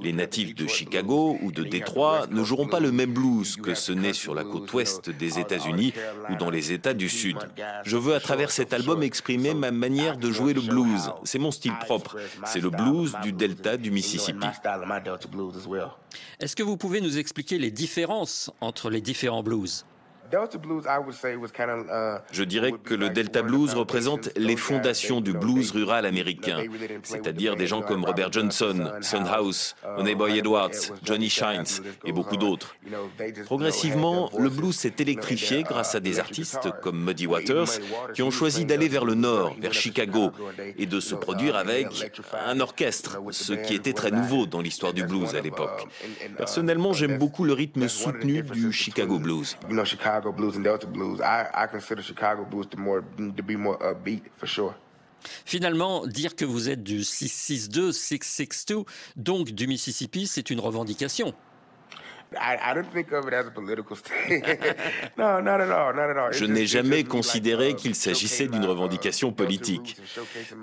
Les 0.00 0.12
natifs 0.12 0.54
de 0.54 0.68
Chicago 0.68 1.36
ou 1.42 1.50
de 1.50 1.64
Détroit 1.64 2.26
ne 2.30 2.44
joueront 2.44 2.68
pas 2.68 2.80
le 2.80 2.92
même 2.92 3.12
blues 3.12 3.56
que 3.56 3.74
ce 3.74 3.90
n'est 3.90 4.12
sur 4.12 4.34
la 4.34 4.44
côte 4.44 4.72
ouest 4.72 5.10
des 5.10 5.40
États-Unis 5.40 5.94
ou 6.30 6.36
dans 6.36 6.50
les 6.50 6.72
États 6.72 6.94
du 6.94 7.08
Sud. 7.08 7.38
Je 7.84 7.96
veux 7.96 8.14
à 8.14 8.20
travers 8.20 8.52
cet 8.52 8.72
album 8.72 9.02
exprimer 9.02 9.54
ma 9.54 9.72
manière 9.72 10.16
de 10.16 10.30
jouer 10.30 10.54
le 10.54 10.60
blues. 10.60 11.10
C'est 11.24 11.40
mon 11.40 11.50
style 11.50 11.76
propre. 11.80 12.16
C'est 12.44 12.60
le 12.60 12.70
blues 12.70 13.16
du 13.22 13.32
Delta 13.32 13.76
du 13.76 13.90
Mississippi. 13.90 14.46
Est-ce 16.40 16.56
que 16.56 16.62
vous 16.62 16.76
pouvez 16.76 17.00
nous 17.00 17.18
expliquer 17.18 17.47
les 17.56 17.70
différences 17.70 18.50
entre 18.60 18.90
les 18.90 19.00
différents 19.00 19.42
blues 19.42 19.86
je 22.32 22.42
dirais 22.44 22.72
que 22.72 22.94
le 22.94 23.10
Delta 23.10 23.42
Blues 23.42 23.74
représente 23.74 24.30
les 24.36 24.56
fondations 24.56 25.20
du 25.20 25.32
blues 25.32 25.70
rural 25.72 26.06
américain, 26.06 26.62
c'est-à-dire 27.02 27.56
des 27.56 27.66
gens 27.66 27.82
comme 27.82 28.04
Robert 28.04 28.32
Johnson, 28.32 28.92
Son 29.00 29.24
House, 29.24 29.74
Boy 30.16 30.38
Edwards, 30.38 30.70
Johnny 31.04 31.30
Shines 31.30 31.82
et 32.04 32.12
beaucoup 32.12 32.36
d'autres. 32.36 32.74
Progressivement, 33.44 34.30
le 34.36 34.50
blues 34.50 34.74
s'est 34.74 34.94
électrifié 34.98 35.62
grâce 35.62 35.94
à 35.94 36.00
des 36.00 36.18
artistes 36.18 36.68
comme 36.82 37.02
Muddy 37.04 37.26
Waters 37.26 37.78
qui 38.14 38.22
ont 38.22 38.30
choisi 38.30 38.64
d'aller 38.64 38.88
vers 38.88 39.04
le 39.04 39.14
nord, 39.14 39.54
vers 39.60 39.72
Chicago, 39.72 40.32
et 40.76 40.86
de 40.86 41.00
se 41.00 41.14
produire 41.14 41.56
avec 41.56 41.86
un 42.46 42.60
orchestre, 42.60 43.18
ce 43.30 43.52
qui 43.52 43.74
était 43.74 43.92
très 43.92 44.10
nouveau 44.10 44.46
dans 44.46 44.60
l'histoire 44.60 44.92
du 44.92 45.04
blues 45.04 45.34
à 45.34 45.40
l'époque. 45.40 45.86
Personnellement, 46.36 46.92
j'aime 46.92 47.18
beaucoup 47.18 47.44
le 47.44 47.52
rythme 47.52 47.88
soutenu 47.88 48.42
du 48.42 48.72
Chicago 48.72 49.18
Blues. 49.18 49.56
Chicago 50.18 50.32
blues 50.32 50.56
and 50.56 50.64
Delta 50.64 50.86
blues. 50.86 51.20
I, 51.20 51.46
I 51.54 51.66
consider 51.66 52.02
Chicago 52.02 52.44
blues 52.44 52.66
to 52.70 52.76
more 52.76 53.02
to 53.36 53.42
be 53.42 53.56
more 53.56 53.78
upbeat 53.78 54.22
for 54.36 54.46
sure. 54.46 54.74
Finalement, 55.44 56.06
dire 56.06 56.36
que 56.36 56.44
vous 56.44 56.68
êtes 56.68 56.82
du 56.82 57.02
662, 57.02 57.92
662, 57.92 58.84
donc 59.16 59.50
du 59.50 59.66
Mississippi, 59.66 60.26
c'est 60.28 60.50
une 60.50 60.60
revendication. 60.60 61.34
Je 66.32 66.44
n'ai 66.44 66.66
jamais 66.66 67.04
considéré 67.04 67.74
qu'il 67.74 67.94
s'agissait 67.94 68.48
d'une 68.48 68.66
revendication 68.66 69.32
politique. 69.32 69.96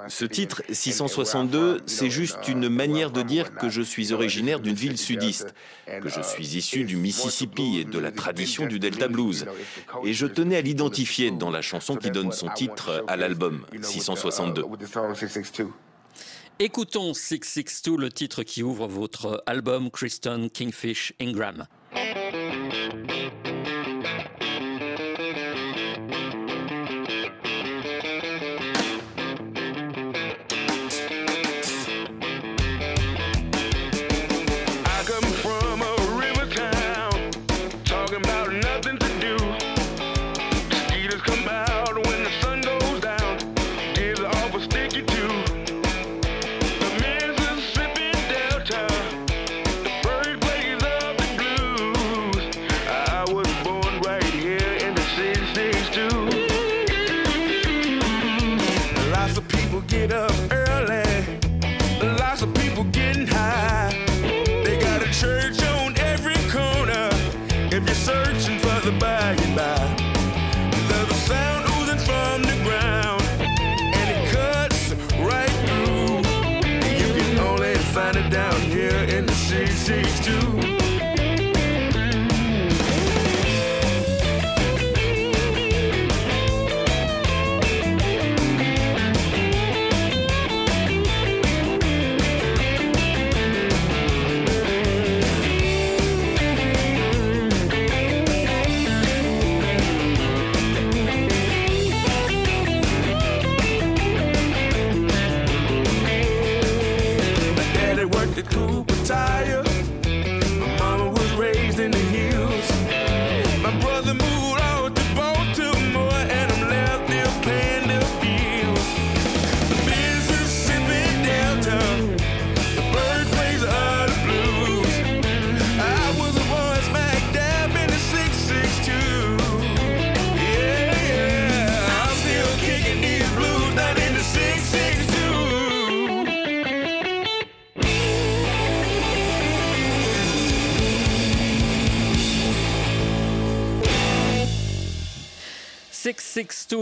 Ce 0.07 0.25
titre, 0.25 0.61
662, 0.69 1.81
c'est 1.85 2.09
juste 2.09 2.47
une 2.47 2.69
manière 2.69 3.11
de 3.11 3.21
dire 3.21 3.55
que 3.55 3.69
je 3.69 3.81
suis 3.81 4.13
originaire 4.13 4.59
d'une 4.59 4.75
ville 4.75 4.97
sudiste, 4.97 5.55
que 5.87 6.09
je 6.09 6.21
suis 6.21 6.55
issu 6.55 6.83
du 6.83 6.97
Mississippi 6.97 7.79
et 7.79 7.85
de 7.85 7.99
la 7.99 8.11
tradition 8.11 8.65
du 8.67 8.79
Delta 8.79 9.07
Blues. 9.07 9.45
Et 10.03 10.13
je 10.13 10.27
tenais 10.27 10.57
à 10.57 10.61
l'identifier 10.61 11.31
dans 11.31 11.49
la 11.49 11.61
chanson 11.61 11.95
qui 11.95 12.11
donne 12.11 12.31
son 12.31 12.49
titre 12.49 13.03
à 13.07 13.15
l'album, 13.15 13.65
662. 13.81 14.63
Écoutons 16.57 17.13
662, 17.13 17.97
le 17.97 18.09
titre 18.09 18.43
qui 18.43 18.63
ouvre 18.63 18.87
votre 18.87 19.43
album 19.45 19.91
Kristen 19.91 20.49
Kingfish 20.49 21.11
Ingram. 21.19 21.67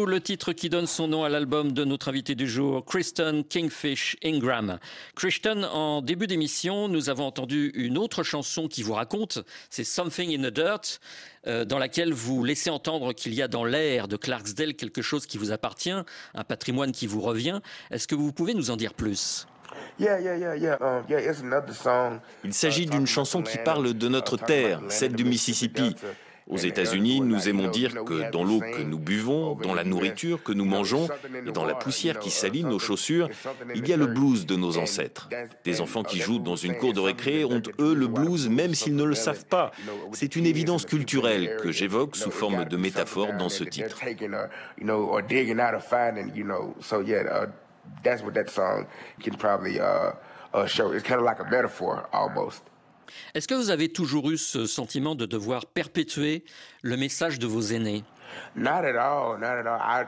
Le 0.06 0.22
titre 0.22 0.54
qui 0.54 0.70
donne 0.70 0.88
son 0.88 1.08
nom 1.08 1.24
à 1.24 1.30
l'album 1.30 1.72
de 1.72 1.84
notre 1.84 2.10
invité 2.10 2.36
du 2.36 2.48
jour, 2.48 2.86
Kristen 2.86 3.44
Kingfish 3.44 4.18
Ingram. 4.24 4.80
Kristen, 5.16 5.66
en 5.66 6.02
début 6.02 6.28
d'émission, 6.28 6.88
nous 6.88 7.10
avons 7.10 7.26
entendu 7.26 7.72
une 7.76 7.98
autre 7.98 8.24
chanson 8.24 8.68
qui 8.68 8.84
vous 8.84 8.94
raconte, 8.94 9.40
c'est 9.70 9.84
Something 9.84 10.38
in 10.38 10.50
the 10.50 10.54
Dirt, 10.54 11.00
euh, 11.48 11.66
dans 11.66 11.80
laquelle 11.80 12.14
vous 12.14 12.44
laissez 12.44 12.70
entendre 12.70 13.14
qu'il 13.14 13.34
y 13.34 13.42
a 13.42 13.48
dans 13.48 13.66
l'air 13.66 14.08
de 14.08 14.18
Clarksdale 14.18 14.76
quelque 14.76 15.02
chose 15.02 15.26
qui 15.26 15.38
vous 15.38 15.52
appartient, 15.52 15.92
un 15.92 16.44
patrimoine 16.44 16.92
qui 16.92 17.08
vous 17.08 17.22
revient. 17.22 17.60
Est-ce 17.92 18.08
que 18.08 18.16
vous 18.16 18.32
pouvez 18.32 18.54
nous 18.54 18.72
en 18.72 18.78
dire 18.78 18.94
plus? 18.94 19.48
Um, 20.00 21.04
Il 22.44 22.54
s'agit 22.54 22.86
d'une 22.86 23.08
chanson 23.08 23.42
qui 23.42 23.58
parle 23.60 23.94
de 23.94 24.08
notre 24.08 24.38
terre, 24.38 24.82
celle 24.90 25.14
du 25.14 25.24
Mississippi. 25.24 25.96
Aux 26.48 26.58
États-Unis, 26.58 27.22
nous 27.22 27.48
aimons 27.48 27.70
dire 27.70 28.04
que 28.04 28.30
dans 28.32 28.44
l'eau 28.44 28.60
que 28.60 28.82
nous 28.82 29.00
buvons, 29.00 29.56
dans 29.56 29.74
la 29.74 29.84
nourriture 29.84 30.44
que 30.44 30.52
nous 30.52 30.66
mangeons 30.66 31.08
et 31.46 31.52
dans 31.52 31.66
la 31.66 31.76
poussière 31.76 32.20
qui 32.20 32.30
salit 32.30 32.64
nos 32.64 32.80
chaussures, 32.80 33.30
il 33.76 33.88
y 33.88 33.94
a 33.94 33.98
le 33.98 34.08
blues 34.08 34.46
de 34.46 34.56
nos 34.56 34.78
ancêtres. 34.78 35.30
Des 35.64 35.82
enfants 35.82 36.04
qui 36.04 36.20
jouent 36.20 36.40
dans 36.40 36.56
une 36.56 36.76
cour 36.78 36.94
de 36.94 37.00
récré 37.00 37.46
ont 37.46 37.62
eux 37.80 37.94
le 37.94 38.08
blues 38.08 38.50
même 38.50 38.74
s'ils 38.74 38.96
ne 38.96 39.04
le 39.04 39.16
savent 39.16 39.46
pas. 39.46 39.72
C'est 40.12 40.36
une 40.36 40.46
évidence 40.46 40.86
culturelle 40.86 41.58
que 41.62 41.72
j'évoque 41.72 42.16
sous 42.16 42.32
forme 42.32 42.66
de 42.66 42.78
métaphore 42.78 43.34
dans 43.34 43.50
ce 43.50 43.64
titre. 43.64 44.00
That's 48.04 48.22
what 48.22 48.34
that 48.36 48.50
song 48.50 48.88
can 49.22 49.36
probably 49.36 49.80
uh, 49.80 50.14
uh, 50.54 50.66
show. 50.66 50.92
It's 50.92 51.04
kind 51.04 51.20
of 51.20 51.26
like 51.26 51.40
a 51.40 51.50
metaphor 51.50 52.08
almost. 52.14 52.64
Est-ce 53.34 53.48
que 53.48 53.56
vous 53.56 53.70
avez 53.70 53.90
toujours 53.90 54.32
eu 54.32 54.38
ce 54.38 54.66
sentiment 54.66 55.16
de 55.16 55.26
devoir 55.26 55.66
perpétuer 55.66 56.44
le 56.82 56.98
message 56.98 57.40
de 57.40 57.48
vos 57.48 57.62
aînés? 57.62 58.04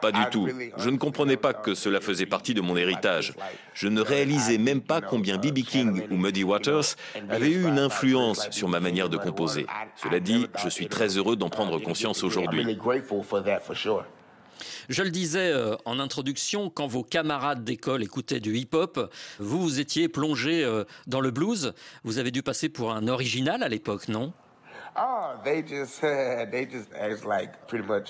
Pas 0.02 0.12
du 0.12 0.26
tout. 0.32 0.48
Je 0.78 0.90
ne 0.90 0.98
comprenais 0.98 1.38
pas 1.38 1.54
que 1.54 1.76
cela 1.76 2.02
faisait 2.02 2.26
partie 2.26 2.54
de 2.54 2.62
mon 2.62 2.76
héritage. 2.78 3.34
Je 3.74 3.88
ne 3.88 4.02
réalisais 4.02 4.58
même 4.58 4.82
pas 4.82 5.02
combien 5.02 5.38
B.B. 5.38 5.60
King 5.60 6.08
ou 6.10 6.18
Muddy 6.18 6.44
Waters 6.44 6.96
avaient 7.30 7.52
eu 7.52 7.68
une 7.68 7.80
influence 7.80 8.48
sur 8.52 8.68
ma 8.68 8.80
manière 8.80 9.10
de 9.10 9.18
composer. 9.18 9.66
Cela 9.96 10.20
dit, 10.20 10.48
je 10.64 10.70
suis 10.70 10.88
très 10.88 11.18
heureux 11.18 11.36
d'en 11.36 11.50
prendre 11.50 11.80
conscience 11.80 12.24
aujourd'hui. 12.24 12.78
Je 14.90 15.04
le 15.04 15.10
disais 15.10 15.52
euh, 15.52 15.76
en 15.86 16.00
introduction, 16.00 16.70
quand 16.70 16.88
vos 16.88 17.04
camarades 17.04 17.64
d'école 17.64 18.04
écoutaient 18.04 18.40
du 18.40 18.58
hip-hop, 18.58 19.12
vous, 19.40 19.62
vous 19.62 19.80
étiez 19.80 20.08
plongé 20.08 20.64
euh, 20.64 20.84
dans 21.08 21.22
le 21.22 21.32
blues. 21.32 21.74
Vous 22.04 22.18
avez 22.18 22.32
dû 22.32 22.44
passer 22.44 22.70
pour 22.70 22.92
un 22.92 23.08
original 23.08 23.64
à 23.64 23.70
l'époque, 23.70 24.08
non? 24.08 24.34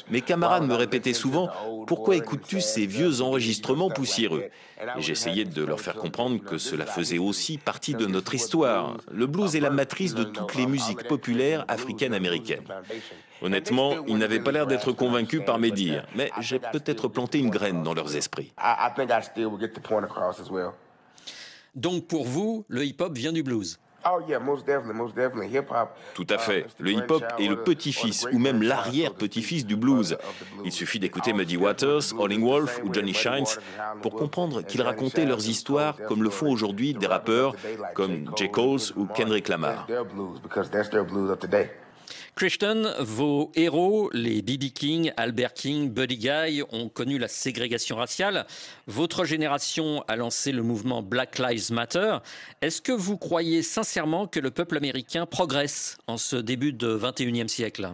Mes 0.10 0.22
camarades 0.22 0.68
me 0.68 0.76
répétaient 0.76 1.14
souvent 1.14 1.50
Pourquoi 1.88 2.16
écoutes-tu 2.16 2.62
ces 2.62 2.86
vieux 2.86 3.22
enregistrements 3.22 3.90
poussiéreux? 3.90 4.50
Et 4.98 5.02
j'essayais 5.02 5.46
de 5.46 5.64
leur 5.64 5.80
faire 5.80 5.96
comprendre 5.96 6.44
que 6.44 6.60
cela 6.60 6.86
faisait 6.86 7.18
aussi 7.18 7.58
partie 7.58 7.96
de 7.96 8.06
notre 8.06 8.36
histoire. 8.36 8.98
Le 9.12 9.26
blues 9.26 9.56
est 9.56 9.62
la 9.62 9.72
matrice 9.72 10.14
de 10.14 10.26
toutes 10.26 10.54
les 10.56 10.68
musiques 10.68 11.08
populaires 11.08 11.66
africaines-américaines. 11.68 12.66
Honnêtement, 13.42 14.06
ils 14.08 14.18
n'avaient 14.18 14.40
pas 14.40 14.52
l'air 14.52 14.68
d'être 14.68 14.92
convaincus 14.92 15.42
par 15.44 15.58
mes 15.58 15.72
dires, 15.72 16.06
mais 16.16 16.30
j'ai 16.40 16.60
peut-être 16.60 17.08
planté 17.08 17.40
une 17.40 17.50
graine 17.50 17.82
dans 17.82 17.96
leurs 17.96 18.16
esprits. 18.16 18.54
Donc 21.74 22.08
pour 22.08 22.26
vous, 22.26 22.64
le 22.68 22.86
hip-hop 22.86 23.14
vient 23.18 23.34
du 23.34 23.44
blues 23.44 23.80
Tout 26.14 26.28
à 26.30 26.38
fait. 26.38 26.68
Le 26.80 26.92
hip-hop 26.92 27.24
est 27.40 27.48
le 27.48 27.64
petit-fils 27.64 28.28
ou 28.32 28.40
même 28.40 28.62
l'arrière-petit-fils 28.62 29.66
du 29.66 29.76
blues. 29.76 30.18
Il 30.64 30.72
suffit 30.72 31.00
d'écouter 31.00 31.34
Muddy 31.34 31.58
Waters, 31.58 32.14
Howling 32.18 32.44
Wolf 32.44 32.82
ou 32.84 32.94
Johnny 32.94 33.14
Shines 33.14 33.46
pour 34.02 34.16
comprendre 34.16 34.62
qu'ils 34.62 34.82
racontaient 34.82 35.26
leurs 35.26 35.48
histoires 35.48 35.98
comme 36.08 36.24
le 36.24 36.30
font 36.30 36.52
aujourd'hui 36.52 36.94
des 36.94 37.08
rappeurs 37.08 37.56
comme 37.94 38.32
J. 38.36 38.50
Cole 38.52 38.66
ou 38.96 39.06
Kendrick 39.06 39.48
Lamar. 39.48 39.88
Christian, 42.36 42.84
vos 43.00 43.50
héros, 43.56 44.10
les 44.12 44.42
B.B. 44.42 44.66
King, 44.74 45.14
Albert 45.16 45.54
King, 45.54 45.90
Buddy 45.90 46.18
Guy, 46.18 46.64
ont 46.70 46.90
connu 46.90 47.18
la 47.18 47.30
ségrégation 47.30 47.96
raciale. 47.96 48.46
Votre 48.88 49.24
génération 49.24 50.04
a 50.10 50.18
lancé 50.18 50.52
le 50.52 50.62
mouvement 50.62 51.02
Black 51.02 51.40
Lives 51.40 51.72
Matter. 51.72 52.18
Est-ce 52.62 52.82
que 52.82 52.92
vous 52.92 53.16
croyez 53.18 53.62
sincèrement 53.62 54.28
que 54.28 54.42
le 54.42 54.52
peuple 54.52 54.76
américain 54.76 55.26
progresse 55.26 55.98
en 56.08 56.18
ce 56.18 56.36
début 56.36 56.74
de 56.74 56.98
21e 56.98 57.48
siècle? 57.48 57.92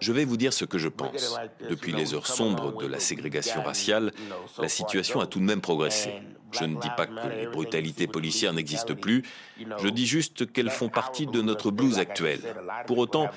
Je 0.00 0.12
vais 0.12 0.24
vous 0.24 0.36
dire 0.36 0.52
ce 0.52 0.64
que 0.64 0.78
je 0.78 0.88
pense. 0.88 1.38
Depuis 1.68 1.92
les 1.92 2.14
heures 2.14 2.26
sombres 2.26 2.76
de 2.80 2.86
la 2.86 3.00
ségrégation 3.00 3.62
raciale, 3.62 4.12
la 4.58 4.68
situation 4.68 5.20
a 5.20 5.26
tout 5.26 5.38
de 5.38 5.44
même 5.44 5.60
progressé. 5.60 6.12
Je 6.58 6.64
ne 6.64 6.80
dis 6.80 6.90
pas 6.96 7.06
que 7.06 7.28
les 7.36 7.46
brutalités 7.46 8.06
policières 8.06 8.52
n'existent 8.52 8.94
plus, 8.94 9.24
je 9.82 9.88
dis 9.88 10.06
juste 10.06 10.52
qu'elles 10.52 10.70
font 10.70 10.88
partie 10.88 11.26
de 11.26 11.42
notre 11.42 11.70
blues 11.70 11.98
actuel. 11.98 12.40
Pour 12.86 12.98
autant, 12.98 13.28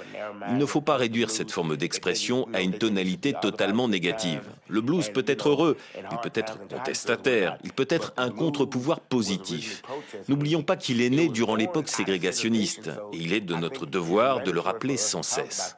il 0.50 0.58
ne 0.58 0.66
faut 0.66 0.82
pas 0.82 0.98
réduire 0.98 1.30
cette 1.30 1.52
forme 1.52 1.78
d'expression 1.78 2.48
à 2.54 2.62
une 2.62 2.78
tonalité 2.78 3.34
totalement 3.42 3.88
négative. 3.88 4.42
Le 4.68 4.82
blues 4.82 5.10
peut 5.10 5.26
être 5.28 5.50
heureux, 5.50 5.78
il 5.96 6.18
peut 6.20 6.32
être 6.34 6.60
contestataire, 6.68 7.58
il 7.64 7.74
peut 7.74 7.88
être 7.90 8.14
un 8.18 8.30
contre-pouvoir 8.30 9.00
positif. 9.00 9.82
N'oublions 10.28 10.62
pas 10.62 10.76
qu'il 10.76 11.02
est 11.02 11.10
né 11.10 11.30
durant 11.30 11.56
l'époque 11.56 11.90
ségrégationniste, 11.90 12.92
et 13.14 13.18
il 13.18 13.34
est 13.34 13.42
de 13.42 13.56
notre 13.56 13.86
devoir 13.86 14.44
de 14.44 14.52
le 14.52 14.60
rappeler 14.60 14.98
sans 14.98 15.24
cesse 15.28 15.76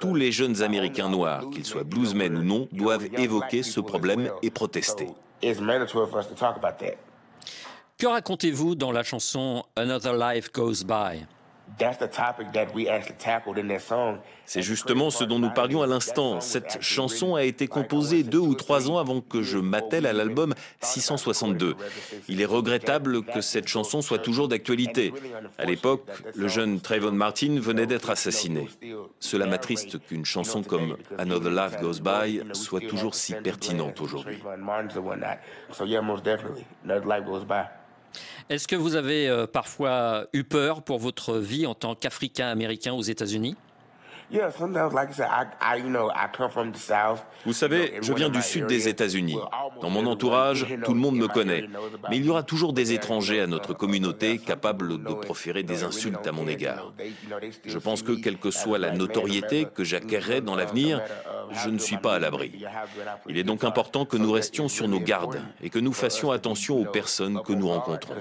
tous 0.00 0.14
les 0.14 0.32
jeunes 0.32 0.62
Américains 0.62 1.08
noirs, 1.08 1.44
qu'ils 1.50 1.64
soient 1.64 1.84
bluesmen 1.84 2.36
ou 2.36 2.42
non, 2.42 2.68
doivent 2.72 3.06
évoquer 3.16 3.62
ce 3.62 3.80
problème 3.80 4.30
et 4.42 4.50
protester. 4.50 5.08
Que 7.96 8.06
racontez-vous 8.06 8.74
dans 8.74 8.92
la 8.92 9.02
chanson 9.02 9.64
Another 9.76 10.14
Life 10.14 10.52
Goes 10.52 10.84
By? 10.84 11.26
C'est 14.46 14.62
justement 14.62 15.10
ce 15.10 15.24
dont 15.24 15.38
nous 15.38 15.50
parlions 15.50 15.82
à 15.82 15.86
l'instant. 15.86 16.40
Cette 16.40 16.78
chanson 16.80 17.34
a 17.34 17.44
été 17.44 17.66
composée 17.66 18.22
deux 18.22 18.38
ou 18.38 18.54
trois 18.54 18.90
ans 18.90 18.98
avant 18.98 19.20
que 19.20 19.42
je 19.42 19.58
m'attelle 19.58 20.06
à 20.06 20.12
l'album 20.12 20.54
662. 20.80 21.74
Il 22.28 22.40
est 22.40 22.46
regrettable 22.46 23.22
que 23.22 23.40
cette 23.40 23.68
chanson 23.68 24.02
soit 24.02 24.18
toujours 24.18 24.48
d'actualité. 24.48 25.12
À 25.58 25.64
l'époque, 25.64 26.06
le 26.34 26.48
jeune 26.48 26.80
Trayvon 26.80 27.12
Martin 27.12 27.58
venait 27.58 27.86
d'être 27.86 28.10
assassiné. 28.10 28.68
Cela 29.18 29.46
m'attriste 29.46 29.98
qu'une 30.06 30.24
chanson 30.24 30.62
comme 30.62 30.96
Another 31.18 31.50
Life 31.50 31.80
Goes 31.80 32.00
By 32.00 32.42
soit 32.52 32.80
toujours 32.80 33.14
si 33.14 33.34
pertinente 33.34 34.00
aujourd'hui. 34.00 34.38
Est-ce 38.50 38.68
que 38.68 38.76
vous 38.76 38.94
avez 38.94 39.28
euh, 39.28 39.46
parfois 39.46 40.26
eu 40.32 40.44
peur 40.44 40.82
pour 40.82 40.98
votre 40.98 41.38
vie 41.38 41.66
en 41.66 41.74
tant 41.74 41.94
qu'Africain-Américain 41.94 42.92
aux 42.92 43.02
États-Unis? 43.02 43.56
Vous 47.46 47.52
savez, 47.52 47.98
je 48.00 48.12
viens 48.12 48.28
du 48.28 48.42
sud 48.42 48.66
des 48.66 48.88
États-Unis. 48.88 49.38
Dans 49.80 49.90
mon 49.90 50.06
entourage, 50.06 50.66
tout 50.84 50.94
le 50.94 51.00
monde 51.00 51.16
me 51.16 51.28
connaît. 51.28 51.68
Mais 52.10 52.16
il 52.16 52.24
y 52.24 52.30
aura 52.30 52.42
toujours 52.42 52.72
des 52.72 52.92
étrangers 52.92 53.40
à 53.40 53.46
notre 53.46 53.74
communauté 53.74 54.38
capables 54.38 55.02
de 55.02 55.14
proférer 55.14 55.62
des 55.62 55.84
insultes 55.84 56.26
à 56.26 56.32
mon 56.32 56.46
égard. 56.48 56.92
Je 57.64 57.78
pense 57.78 58.02
que, 58.02 58.12
quelle 58.12 58.38
que 58.38 58.50
soit 58.50 58.78
la 58.78 58.92
notoriété 58.92 59.66
que 59.66 59.84
j'acquerrai 59.84 60.40
dans 60.40 60.56
l'avenir, 60.56 61.00
je 61.52 61.68
ne 61.68 61.78
suis 61.78 61.98
pas 61.98 62.14
à 62.14 62.18
l'abri. 62.18 62.64
Il 63.28 63.38
est 63.38 63.44
donc 63.44 63.64
important 63.64 64.04
que 64.04 64.16
nous 64.16 64.32
restions 64.32 64.68
sur 64.68 64.88
nos 64.88 65.00
gardes 65.00 65.40
et 65.62 65.70
que 65.70 65.78
nous 65.78 65.92
fassions 65.92 66.30
attention 66.30 66.80
aux 66.80 66.86
personnes 66.86 67.42
que 67.42 67.52
nous 67.52 67.68
rencontrons. 67.68 68.14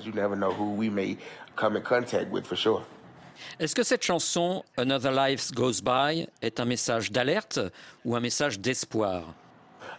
Est-ce 3.59 3.75
que 3.75 3.83
cette 3.83 4.03
chanson, 4.03 4.63
Another 4.77 5.11
Life 5.11 5.51
Goes 5.51 5.81
By, 5.83 6.27
est 6.41 6.59
un 6.59 6.65
message 6.65 7.11
d'alerte 7.11 7.59
ou 8.03 8.15
un 8.15 8.19
message 8.19 8.59
d'espoir? 8.59 9.23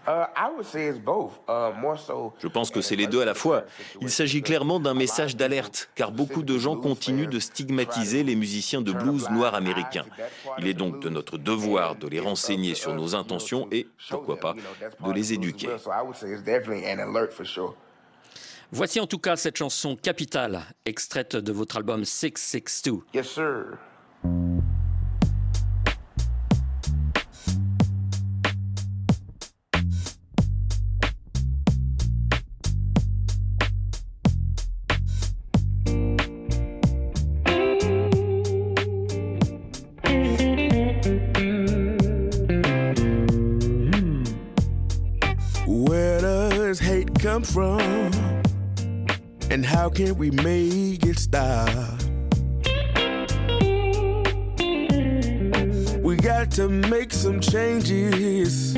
Uh, 0.06 0.26
uh, 0.36 0.50
je 2.38 2.48
pense 2.48 2.70
que 2.70 2.82
c'est 2.82 2.96
les 2.96 3.06
deux 3.06 3.22
à 3.22 3.24
la 3.24 3.32
fois. 3.32 3.64
Il 4.02 4.10
s'agit 4.10 4.42
clairement 4.42 4.78
d'un 4.78 4.92
message 4.92 5.34
d'alerte, 5.34 5.88
car 5.94 6.12
beaucoup 6.12 6.42
de 6.42 6.58
gens 6.58 6.76
continuent 6.76 7.28
de 7.28 7.38
stigmatiser 7.38 8.22
les 8.22 8.36
musiciens 8.36 8.82
de 8.82 8.92
blues 8.92 9.30
noirs 9.30 9.54
américains. 9.54 10.04
Il 10.58 10.66
est 10.66 10.74
donc 10.74 11.00
de 11.00 11.08
notre 11.08 11.38
devoir 11.38 11.96
de 11.96 12.06
les 12.06 12.20
renseigner 12.20 12.74
sur 12.74 12.94
nos 12.94 13.14
intentions 13.14 13.66
et, 13.72 13.86
pourquoi 14.10 14.36
pas, 14.36 14.54
de 15.00 15.12
les 15.12 15.32
éduquer. 15.32 15.68
Voici 18.72 19.00
en 19.00 19.06
tout 19.06 19.18
cas 19.18 19.36
cette 19.36 19.56
chanson 19.56 19.96
capitale, 19.96 20.62
extraite 20.84 21.36
de 21.36 21.52
votre 21.52 21.76
album 21.76 22.04
662. 22.04 23.00
Yes, 23.14 23.28
sir. 23.28 23.78
Can 49.94 50.16
we 50.18 50.30
make 50.32 51.06
it 51.06 51.18
stop? 51.18 51.68
We 56.02 56.16
got 56.16 56.50
to 56.52 56.68
make 56.68 57.12
some 57.12 57.38
changes 57.38 58.74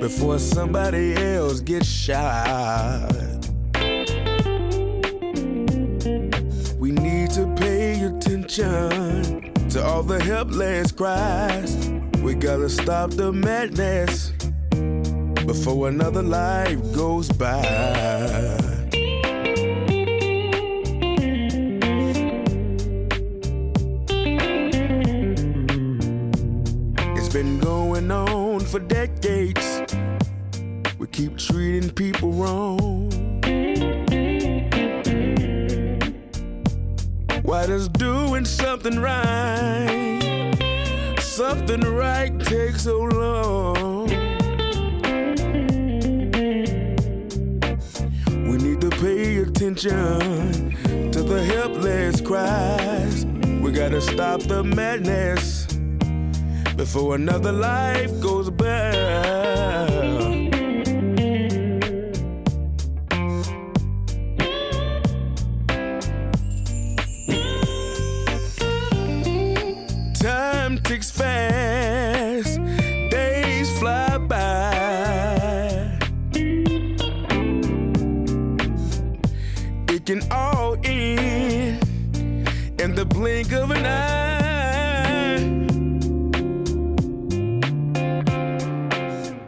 before 0.00 0.38
somebody 0.38 1.14
else 1.14 1.60
gets 1.60 1.86
shot. 1.86 3.12
We 6.78 6.90
need 6.90 7.30
to 7.32 7.54
pay 7.58 8.02
attention 8.02 9.52
to 9.68 9.84
all 9.84 10.02
the 10.02 10.20
helpless 10.24 10.90
cries. 10.90 11.90
We 12.22 12.34
gotta 12.34 12.70
stop 12.70 13.10
the 13.10 13.30
madness 13.30 14.32
before 15.46 15.88
another 15.88 16.22
life 16.22 16.80
goes 16.94 17.28
by. 17.28 18.49
For 28.80 28.86
decades. 28.86 29.82
We 30.98 31.06
keep 31.08 31.38
treating 31.38 31.90
people 31.90 32.32
wrong. 32.32 33.10
Why 37.42 37.66
does 37.66 37.88
doing 37.88 38.44
something 38.44 39.00
right, 39.00 40.54
something 41.18 41.80
right 41.80 42.38
take 42.40 42.76
so 42.76 42.98
long? 43.00 44.08
We 48.48 48.56
need 48.56 48.80
to 48.82 48.90
pay 49.00 49.38
attention 49.38 50.76
to 51.10 51.22
the 51.22 51.42
helpless 51.44 52.20
cries. 52.20 53.24
We 53.62 53.72
gotta 53.72 54.00
stop 54.00 54.42
the 54.42 54.62
madness 54.62 55.66
before 56.80 57.14
another 57.14 57.52
life 57.52 58.10
goes 58.22 58.39
in 82.82 82.94
the 82.94 83.04
blink 83.04 83.52
of 83.52 83.70
an 83.70 83.84
eye. 83.84 84.40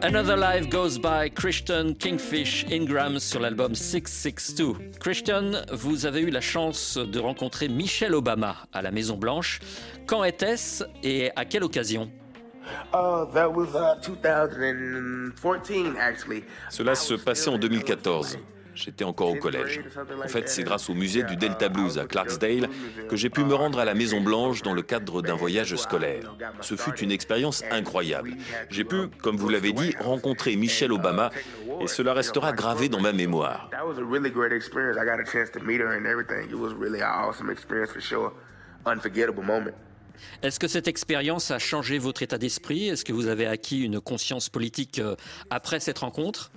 Another 0.03 0.37
Life 0.37 0.69
Goes 0.69 0.99
By, 0.99 1.29
Christian 1.29 1.95
Kingfish 1.95 2.65
Ingram 2.71 3.19
sur 3.19 3.39
l'album 3.39 3.73
662. 3.73 4.91
Christian, 4.99 5.51
vous 5.71 6.05
avez 6.05 6.21
eu 6.21 6.29
la 6.29 6.41
chance 6.41 6.97
de 6.97 7.19
rencontrer 7.19 7.67
Michelle 7.67 8.13
Obama 8.13 8.57
à 8.71 8.81
la 8.81 8.91
Maison 8.91 9.17
Blanche. 9.17 9.59
Quand 10.05 10.23
était-ce 10.23 10.83
et 11.01 11.31
à 11.35 11.45
quelle 11.45 11.63
occasion? 11.63 12.11
Uh, 12.93 13.25
that 13.33 13.53
was 13.53 13.75
uh, 13.75 13.95
2014, 14.01 15.97
actually. 15.97 16.43
Cela 16.69 16.95
se 16.95 17.15
passait 17.15 17.49
en 17.49 17.57
2014. 17.57 18.37
J'étais 18.75 19.03
encore 19.03 19.29
au 19.29 19.35
collège. 19.35 19.81
En 20.23 20.27
fait, 20.27 20.49
c'est 20.49 20.63
grâce 20.63 20.89
au 20.89 20.93
musée 20.93 21.23
du 21.23 21.35
Delta 21.35 21.69
Blues 21.69 21.99
à 21.99 22.05
Clarksdale 22.05 22.69
que 23.07 23.15
j'ai 23.15 23.29
pu 23.29 23.43
me 23.43 23.53
rendre 23.53 23.79
à 23.79 23.85
la 23.85 23.93
Maison 23.93 24.21
Blanche 24.21 24.63
dans 24.63 24.73
le 24.73 24.81
cadre 24.81 25.21
d'un 25.21 25.35
voyage 25.35 25.75
scolaire. 25.75 26.35
Ce 26.61 26.75
fut 26.75 26.97
une 26.99 27.11
expérience 27.11 27.63
incroyable. 27.71 28.35
J'ai 28.69 28.83
pu, 28.83 29.09
comme 29.21 29.37
vous 29.37 29.49
l'avez 29.49 29.73
dit, 29.73 29.95
rencontrer 29.99 30.55
Michelle 30.55 30.91
Obama 30.91 31.29
et 31.81 31.87
cela 31.87 32.13
restera 32.13 32.51
gravé 32.51 32.89
dans 32.89 33.01
ma 33.01 33.13
mémoire. 33.13 33.69
Est-ce 40.41 40.59
que 40.59 40.67
cette 40.67 40.87
expérience 40.87 41.51
a 41.51 41.59
changé 41.59 41.97
votre 41.97 42.23
état 42.23 42.37
d'esprit? 42.37 42.87
Est-ce 42.89 43.05
que 43.05 43.13
vous 43.13 43.27
avez 43.27 43.45
acquis 43.45 43.81
une 43.81 43.99
conscience 43.99 44.49
politique 44.49 44.99
euh, 44.99 45.15
après 45.49 45.79
cette 45.79 45.99
rencontre? 45.99 46.51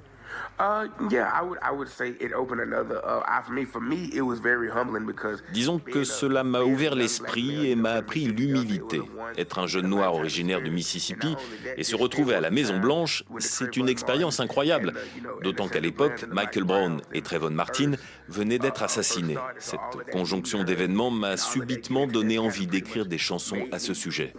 Uh, 0.59 0.89
yeah, 1.11 1.31
I 1.35 1.43
would, 1.43 1.59
I 1.61 1.71
would 1.71 1.89
say 1.89 2.15
it 2.19 2.33
opened 2.33 2.61
another. 2.61 3.05
Uh, 3.05 3.21
eye 3.27 3.43
for 3.45 3.53
me, 3.53 3.65
for 3.65 3.81
me, 3.81 4.11
it 4.15 4.23
was 4.23 4.39
very 4.41 4.71
humbling 4.71 5.05
because. 5.07 5.43
Disons 5.53 5.79
que 5.79 6.05
cela 6.05 6.45
m'a 6.45 6.63
ouvert 6.63 6.95
l'esprit 6.95 7.71
et 7.71 7.77
m'a 7.77 7.93
appris 7.93 8.27
l'humilité. 8.27 9.03
Être 9.37 9.59
un 9.59 9.67
jeune 9.67 9.89
noir 9.89 10.15
originaire 10.15 10.63
du 10.63 10.71
Mississippi 10.71 11.37
et 11.77 11.85
se 11.85 11.95
retrouver 11.95 12.35
à 12.35 12.41
la 12.41 12.51
Maison 12.51 12.79
Blanche, 12.79 13.25
c'est 13.39 13.77
une 13.77 13.89
expérience 13.89 14.41
incroyable. 14.41 14.95
D'autant 15.43 15.69
qu'à 15.69 15.81
l'époque, 15.81 16.25
Michael 16.31 16.65
Brown 16.65 17.01
et 17.13 17.21
Trayvon 17.21 17.51
Martin 17.51 17.93
venaient 18.29 18.59
d'être 18.59 18.83
assassinés. 18.83 19.39
Cette 19.59 19.81
conjonction 20.11 20.65
d'événements 20.65 21.11
m'a 21.11 21.37
subitement 21.37 22.07
donné 22.07 22.39
envie 22.39 22.67
d'écrire 22.67 23.07
des 23.07 23.19
chansons 23.19 23.67
à 23.73 23.79
ce 23.79 23.95
sujet. 23.95 24.33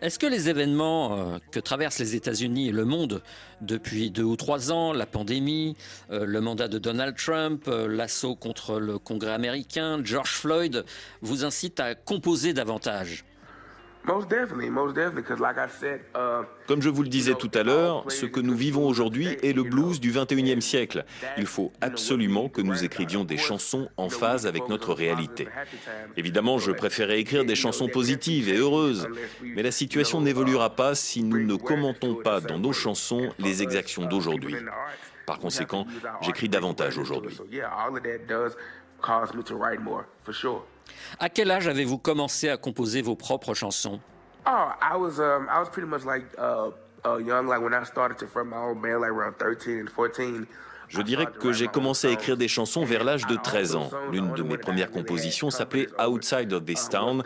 Est-ce 0.00 0.18
que 0.18 0.26
les 0.26 0.48
événements 0.48 1.16
euh, 1.16 1.38
que 1.50 1.60
traversent 1.60 1.98
les 1.98 2.14
États-Unis 2.14 2.68
et 2.68 2.72
le 2.72 2.84
monde 2.84 3.22
depuis 3.60 4.10
deux 4.10 4.22
ou 4.22 4.36
trois 4.36 4.72
ans, 4.72 4.92
la 4.92 5.06
pandémie, 5.06 5.76
euh, 6.10 6.24
le 6.24 6.40
mandat 6.40 6.68
de 6.68 6.78
Donald 6.78 7.16
Trump, 7.16 7.64
euh, 7.68 7.88
l'assaut 7.88 8.34
contre 8.34 8.78
le 8.78 8.98
Congrès 8.98 9.32
américain, 9.32 10.00
George 10.02 10.32
Floyd, 10.32 10.84
vous 11.20 11.44
incitent 11.44 11.80
à 11.80 11.94
composer 11.94 12.52
davantage? 12.52 13.24
Comme 16.66 16.82
je 16.82 16.88
vous 16.88 17.02
le 17.02 17.08
disais 17.08 17.34
tout 17.34 17.50
à 17.54 17.62
l'heure, 17.62 18.04
ce 18.08 18.26
que 18.26 18.40
nous 18.40 18.54
vivons 18.54 18.86
aujourd'hui 18.86 19.28
est 19.42 19.52
le 19.52 19.62
blues 19.62 20.00
du 20.00 20.12
21e 20.12 20.60
siècle. 20.60 21.04
Il 21.38 21.46
faut 21.46 21.72
absolument 21.80 22.48
que 22.48 22.60
nous 22.62 22.84
écrivions 22.84 23.24
des 23.24 23.38
chansons 23.38 23.88
en 23.96 24.08
phase 24.08 24.46
avec 24.46 24.68
notre 24.68 24.92
réalité. 24.92 25.46
Évidemment, 26.16 26.58
je 26.58 26.72
préférais 26.72 27.20
écrire 27.20 27.44
des 27.44 27.54
chansons 27.54 27.88
positives 27.88 28.48
et 28.48 28.56
heureuses, 28.56 29.08
mais 29.42 29.62
la 29.62 29.72
situation 29.72 30.20
n'évoluera 30.20 30.70
pas 30.70 30.94
si 30.94 31.22
nous 31.22 31.44
ne 31.44 31.54
commentons 31.54 32.16
pas 32.16 32.40
dans 32.40 32.58
nos 32.58 32.72
chansons 32.72 33.30
les 33.38 33.62
exactions 33.62 34.06
d'aujourd'hui. 34.06 34.56
Par 35.26 35.38
conséquent, 35.38 35.86
j'écris 36.22 36.48
davantage 36.48 36.98
aujourd'hui. 36.98 37.38
À 41.18 41.28
quel 41.28 41.50
âge 41.50 41.68
avez-vous 41.68 41.98
commencé 41.98 42.48
à 42.48 42.56
composer 42.56 43.02
vos 43.02 43.16
propres 43.16 43.54
chansons? 43.54 44.00
Oh, 44.46 44.70
I 44.80 44.96
was 44.96 45.20
um, 45.20 45.48
I 45.48 45.60
was 45.60 45.68
pretty 45.70 45.88
much 45.88 46.04
like 46.04 46.24
uh, 46.36 46.70
uh, 47.04 47.18
young, 47.18 47.46
like 47.46 47.60
when 47.60 47.72
I 47.72 47.84
started 47.84 48.18
to 48.18 48.26
form 48.26 48.50
my 48.50 48.56
own 48.56 48.80
band, 48.80 49.00
like 49.00 49.10
around 49.10 49.34
13 49.38 49.80
and 49.80 49.88
14. 49.88 50.46
Je 50.88 51.00
dirais 51.00 51.26
que 51.26 51.52
j'ai 51.52 51.68
commencé 51.68 52.08
à 52.08 52.10
écrire 52.10 52.36
des 52.36 52.48
chansons 52.48 52.84
vers 52.84 53.02
l'âge 53.02 53.26
de 53.26 53.36
13 53.36 53.76
ans. 53.76 53.90
L'une 54.10 54.34
de 54.34 54.42
mes 54.42 54.58
premières 54.58 54.90
compositions 54.90 55.48
s'appelait 55.48 55.88
Outside 55.98 56.52
of 56.52 56.66
This 56.66 56.88
Town. 56.88 57.22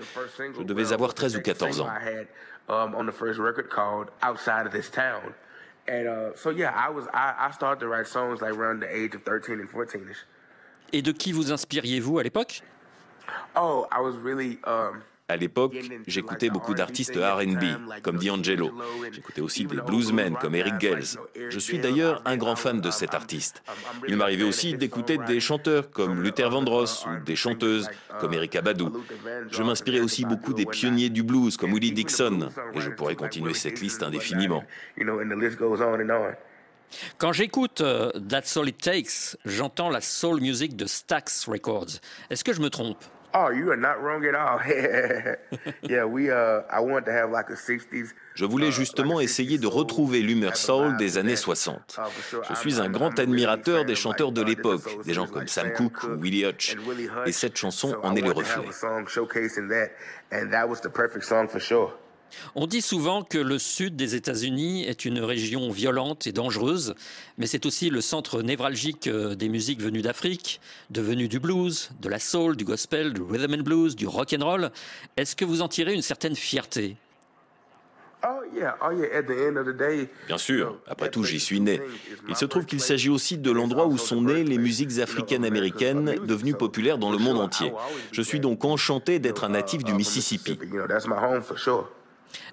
Je 0.57 0.63
devais 0.63 0.93
avoir 0.93 1.15
13 1.15 1.37
ou 1.37 1.41
14 1.41 1.81
ans. 1.81 1.89
I 1.89 1.99
had 2.07 2.27
on 2.69 3.07
the 3.07 3.13
first 3.13 3.41
record 3.41 3.69
called 3.69 4.09
Outside 4.23 4.67
of 4.67 4.73
This 4.73 4.89
Town. 4.91 5.33
And 5.89 6.33
so 6.37 6.51
yeah, 6.51 6.73
I 6.77 6.91
was 6.91 7.07
I, 7.13 7.49
I 7.49 7.51
started 7.53 7.81
to 7.81 7.89
write 7.89 8.07
songs 8.07 8.41
like 8.41 8.53
around 8.53 8.81
the 8.81 8.89
age 8.89 9.15
of 9.15 9.23
13 9.25 9.61
and 9.61 9.69
14ish. 9.69 10.27
Et 10.93 11.03
de 11.03 11.13
qui 11.13 11.33
vous 11.33 11.51
inspiriez-vous 11.51 12.19
à 12.19 12.23
l'époque? 12.23 12.63
À 15.29 15.37
l'époque, 15.37 15.75
j'écoutais 16.07 16.51
beaucoup 16.51 16.73
d'artistes 16.73 17.17
RB, 17.17 18.01
comme 18.03 18.19
D'Angelo. 18.19 18.71
J'écoutais 19.11 19.41
aussi 19.41 19.65
des 19.65 19.81
bluesmen 19.81 20.37
comme 20.37 20.55
Eric 20.55 20.79
Gales. 20.79 21.19
Je 21.49 21.59
suis 21.59 21.81
d'ailleurs 21.81 22.23
un 22.27 22.37
grand 22.37 22.55
fan 22.55 22.81
de 22.81 22.91
cet 22.93 23.13
artiste. 23.13 23.65
Il 24.07 24.17
m'arrivait 24.17 24.45
aussi 24.45 24.75
d'écouter 24.75 25.19
des 25.19 25.41
chanteurs 25.41 25.91
comme 25.91 26.23
Luther 26.23 26.49
Vandross 26.49 27.07
ou 27.07 27.25
des 27.25 27.35
chanteuses 27.35 27.89
comme 28.21 28.35
Erika 28.35 28.63
Badu. 28.63 28.85
Je 29.51 29.63
m'inspirais 29.65 30.01
aussi 30.01 30.25
beaucoup 30.25 30.53
des 30.53 30.67
pionniers 30.67 31.11
du 31.11 31.25
blues 31.25 31.57
comme 31.57 31.73
Willie 31.73 31.93
Dixon, 31.93 32.51
et 32.73 32.81
je 32.81 32.91
pourrais 32.91 33.17
continuer 33.17 33.55
cette 33.55 33.81
liste 33.81 34.05
indéfiniment. 34.05 34.63
you 34.97 35.05
know, 35.05 35.21
and 35.21 35.29
the 35.29 35.37
list 35.37 35.59
goes 35.59 35.81
on 35.81 36.01
and 36.01 36.11
on. 36.11 36.35
Quand 37.19 37.33
j'écoute 37.33 37.81
euh, 37.81 38.13
That's 38.29 38.57
All 38.57 38.69
It 38.69 38.81
Takes, 38.81 39.37
j'entends 39.45 39.91
la 39.91 40.01
soul 40.01 40.41
music 40.41 40.77
de 40.77 40.87
Stax 40.87 41.49
Records. 41.49 41.99
Est-ce 42.31 42.45
que 42.45 42.53
je 42.53 42.61
me 42.61 42.71
trompe 42.71 43.05
Oh, 43.39 43.51
you 43.51 43.71
are 43.71 43.77
not 43.77 44.03
wrong 44.03 44.25
at 44.25 44.35
all. 44.35 44.61
yeah, 45.83 46.07
we 46.07 46.31
uh, 46.31 46.63
I 46.71 46.81
wanted 46.81 47.05
to 47.07 47.13
have 47.13 47.31
like 47.31 47.51
a 47.51 47.57
60s. 47.57 48.15
Je 48.35 48.45
voulais 48.47 48.71
justement 48.71 49.21
essayer 49.21 49.59
de 49.59 49.67
retrouver 49.67 50.23
l'humeur 50.23 50.57
soul 50.57 50.97
des 50.97 51.19
années 51.19 51.37
60. 51.37 52.01
Je 52.49 52.55
suis 52.55 52.81
un 52.81 52.89
grand 52.89 53.19
admirateur 53.19 53.85
des 53.85 53.95
chanteurs 53.95 54.33
de 54.33 54.43
l'époque, 54.43 54.83
des 55.05 55.13
gens 55.13 55.27
comme 55.27 55.49
Sam 55.49 55.73
Cooke 55.73 56.05
ou 56.05 56.23
Willie 56.23 56.47
Hutch, 56.47 56.77
et 57.27 57.33
cette 57.33 57.59
chanson 57.59 57.95
en 58.03 58.15
est 58.17 58.23
le 58.23 58.33
reflet. 58.33 58.65
On 62.55 62.67
dit 62.67 62.83
souvent 62.83 63.23
que 63.23 63.39
le 63.39 63.59
sud 63.59 63.97
des 63.97 64.15
États-Unis 64.15 64.85
est 64.85 65.05
une 65.05 65.21
région 65.21 65.71
violente 65.71 66.27
et 66.27 66.33
dangereuse, 66.33 66.95
mais 67.39 67.47
c'est 67.47 67.67
aussi 67.67 67.91
le 67.91 68.01
centre 68.01 68.43
névralgique 68.43 69.07
euh, 69.07 69.35
des 69.35 69.49
musiques 69.49 69.81
venues 69.81 70.03
d'Afrique, 70.03 70.61
devenues 70.91 71.29
du 71.29 71.41
blues, 71.41 71.91
de 72.01 72.09
la 72.09 72.19
soul, 72.19 72.57
du 72.57 72.65
gospel, 72.65 73.13
du 73.13 73.23
rhythm 73.23 73.55
and 73.55 73.63
blues, 73.63 73.97
du 73.97 74.07
rock 74.07 74.35
and 74.39 74.45
roll. 74.45 74.71
Est-ce 75.17 75.37
que 75.37 75.45
vous 75.45 75.63
en 75.63 75.69
tirez 75.69 75.95
une 75.95 76.03
certaine 76.03 76.37
fierté? 76.37 76.97
Oh 78.25 78.41
Bien 80.27 80.39
sûr, 80.39 80.79
après 80.89 81.11
tout, 81.11 81.23
j'y 81.23 81.39
suis 81.39 81.61
né. 81.61 81.81
Il 82.29 82.37
se 82.37 82.45
trouve 82.45 82.65
qu'il 82.65 82.81
s'agit 82.81 83.11
aussi 83.11 83.39
de 83.39 83.51
l'endroit 83.51 83.87
où 83.87 83.99
sont 83.99 84.23
nées 84.23 84.43
les 84.43 84.59
musiques 84.59 84.99
africaines-américaines 84.99 86.27
devenues 86.27 86.55
populaires 86.55 86.99
dans 86.99 87.13
le 87.13 87.19
monde 87.19 87.39
entier. 87.39 87.73
Je 88.13 88.23
suis 88.23 88.41
donc 88.41 88.65
enchanté 88.65 89.19
d'être 89.19 89.45
un 89.45 89.51
natif 89.51 89.85
du 89.85 89.93
Mississippi. 89.93 90.59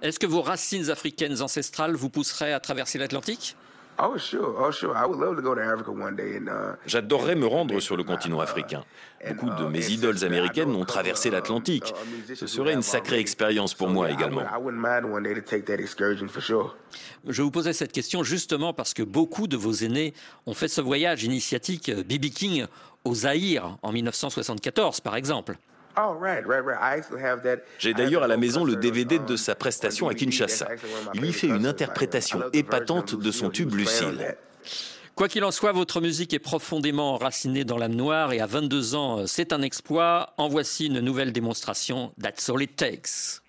Est-ce 0.01 0.19
que 0.19 0.27
vos 0.27 0.41
racines 0.41 0.89
africaines 0.89 1.41
ancestrales 1.41 1.95
vous 1.95 2.09
pousseraient 2.09 2.53
à 2.53 2.59
traverser 2.59 2.97
l'Atlantique? 2.97 3.55
J'adorerais 6.85 7.35
me 7.35 7.45
rendre 7.45 7.79
sur 7.79 7.95
le 7.95 8.03
continent 8.03 8.39
africain. 8.39 8.83
Beaucoup 9.27 9.49
de 9.51 9.65
mes 9.65 9.91
idoles 9.91 10.25
américaines 10.25 10.75
ont 10.75 10.85
traversé 10.85 11.29
l'Atlantique. 11.29 11.93
Ce 12.33 12.47
serait 12.47 12.73
une 12.73 12.81
sacrée 12.81 13.19
expérience 13.19 13.73
pour 13.73 13.89
moi 13.89 14.09
également. 14.09 14.41
Je 17.27 17.41
vous 17.41 17.51
posais 17.51 17.73
cette 17.73 17.91
question 17.91 18.23
justement 18.23 18.73
parce 18.73 18.93
que 18.93 19.03
beaucoup 19.03 19.47
de 19.47 19.57
vos 19.57 19.73
aînés 19.73 20.13
ont 20.45 20.53
fait 20.53 20.67
ce 20.67 20.81
voyage 20.81 21.23
initiatique 21.23 21.91
B.B. 21.91 22.25
King 22.25 22.65
au 23.05 23.13
Zaïre 23.13 23.77
en 23.81 23.91
1974 23.91 25.01
par 25.01 25.15
exemple. 25.15 25.57
J'ai 27.79 27.93
d'ailleurs 27.93 28.23
à 28.23 28.27
la 28.27 28.37
maison 28.37 28.63
le 28.63 28.75
DVD 28.75 29.19
de 29.19 29.35
sa 29.35 29.55
prestation 29.55 30.07
à 30.07 30.13
Kinshasa. 30.13 30.67
Il 31.13 31.25
y 31.25 31.33
fait 31.33 31.47
une 31.47 31.65
interprétation 31.65 32.41
épatante 32.53 33.15
de 33.15 33.31
son 33.31 33.49
tube 33.49 33.73
Lucille. 33.73 34.35
Quoi 35.15 35.27
qu'il 35.27 35.43
en 35.43 35.51
soit, 35.51 35.71
votre 35.73 36.01
musique 36.01 36.33
est 36.33 36.39
profondément 36.39 37.13
enracinée 37.13 37.65
dans 37.65 37.77
l'âme 37.77 37.93
noire 37.93 38.33
et 38.33 38.39
à 38.39 38.47
22 38.47 38.95
ans, 38.95 39.27
c'est 39.27 39.53
un 39.53 39.61
exploit. 39.61 40.33
En 40.37 40.47
voici 40.47 40.87
une 40.87 41.01
nouvelle 41.01 41.31
démonstration. 41.31 42.11
That's 42.19 42.49
all 42.49 42.63
it 42.63 42.75
takes. 42.75 43.42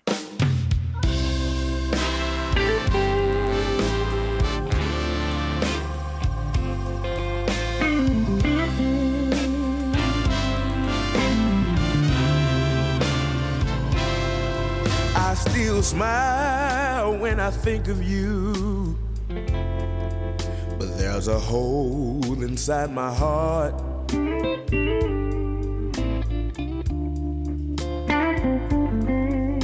Still 15.75 15.83
smile 15.83 17.17
when 17.17 17.37
I 17.37 17.51
think 17.51 17.89
of 17.89 18.01
you. 18.01 18.97
But 19.27 20.97
there's 20.97 21.27
a 21.27 21.37
hole 21.37 22.41
inside 22.41 22.93
my 22.93 23.13
heart. 23.13 23.73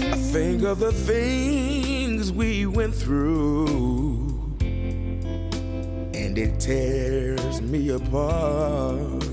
I 0.04 0.15
think 0.34 0.63
of 0.63 0.80
the 0.80 0.91
things 0.91 2.34
we 2.34 2.65
went 2.65 2.93
through, 2.93 4.28
and 4.60 6.38
it 6.38 6.60
tears 6.60 7.62
me 7.62 7.88
apart. 7.88 9.31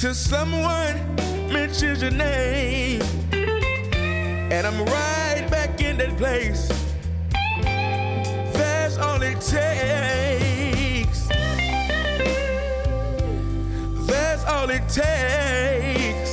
Till 0.00 0.14
someone 0.14 0.96
mentions 1.52 2.00
your 2.00 2.10
name. 2.10 3.02
And 3.32 4.66
I'm 4.66 4.82
right 4.86 5.46
back 5.50 5.78
in 5.82 5.98
that 5.98 6.16
place. 6.16 6.68
That's 8.54 8.96
all 8.96 9.20
it 9.20 9.38
takes. 9.42 11.28
That's 14.06 14.44
all 14.46 14.70
it 14.70 14.88
takes. 14.88 16.30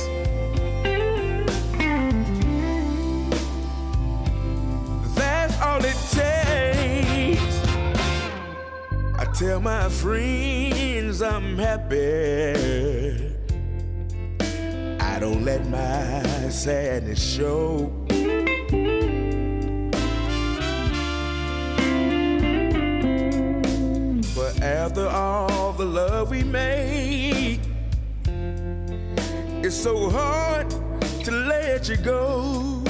That's 5.14 5.60
all 5.60 5.84
it 5.84 5.98
takes. 6.10 7.56
I 9.18 9.30
tell 9.34 9.60
my 9.60 9.90
friends 9.90 11.20
I'm 11.20 11.58
happy. 11.58 13.27
Sadness 16.58 17.22
show. 17.36 17.88
But 24.34 24.60
after 24.60 25.06
all 25.06 25.72
the 25.74 25.84
love 25.84 26.30
we 26.30 26.42
made, 26.42 27.60
it's 29.64 29.76
so 29.76 30.10
hard 30.10 30.68
to 31.22 31.30
let 31.30 31.88
you 31.88 31.96
go. 31.96 32.87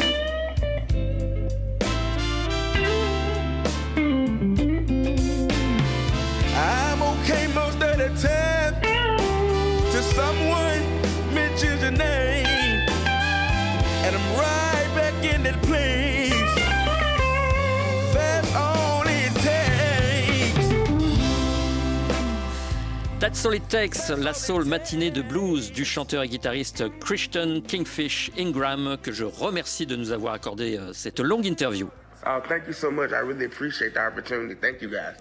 That's 23.21 23.45
all 23.45 23.53
it 23.53 23.69
takes, 23.69 24.11
la 24.11 24.33
soul 24.33 24.65
matinée 24.65 25.11
de 25.11 25.23
blues 25.23 25.73
du 25.73 25.85
chanteur 25.85 26.23
et 26.23 26.29
guitariste 26.29 26.85
Christian 27.01 27.61
Kingfish 27.67 28.31
Ingram, 28.39 28.97
que 29.03 29.11
je 29.11 29.25
remercie 29.25 29.87
de 29.87 29.97
nous 29.97 30.13
avoir 30.13 30.35
accordé 30.35 30.79
euh, 30.79 30.93
cette 30.93 31.19
longue 31.19 31.45
interview. 31.45 31.89
Oh, 32.25 32.39
thank 32.49 32.69
you 32.69 32.73
so 32.73 32.93
much. 32.93 33.11
I 33.11 33.27
really 33.27 33.47
appreciate 33.47 33.95
the 33.95 34.07
opportunity. 34.07 34.55
Thank 34.55 34.83
you 34.83 34.89
guys. 34.89 35.17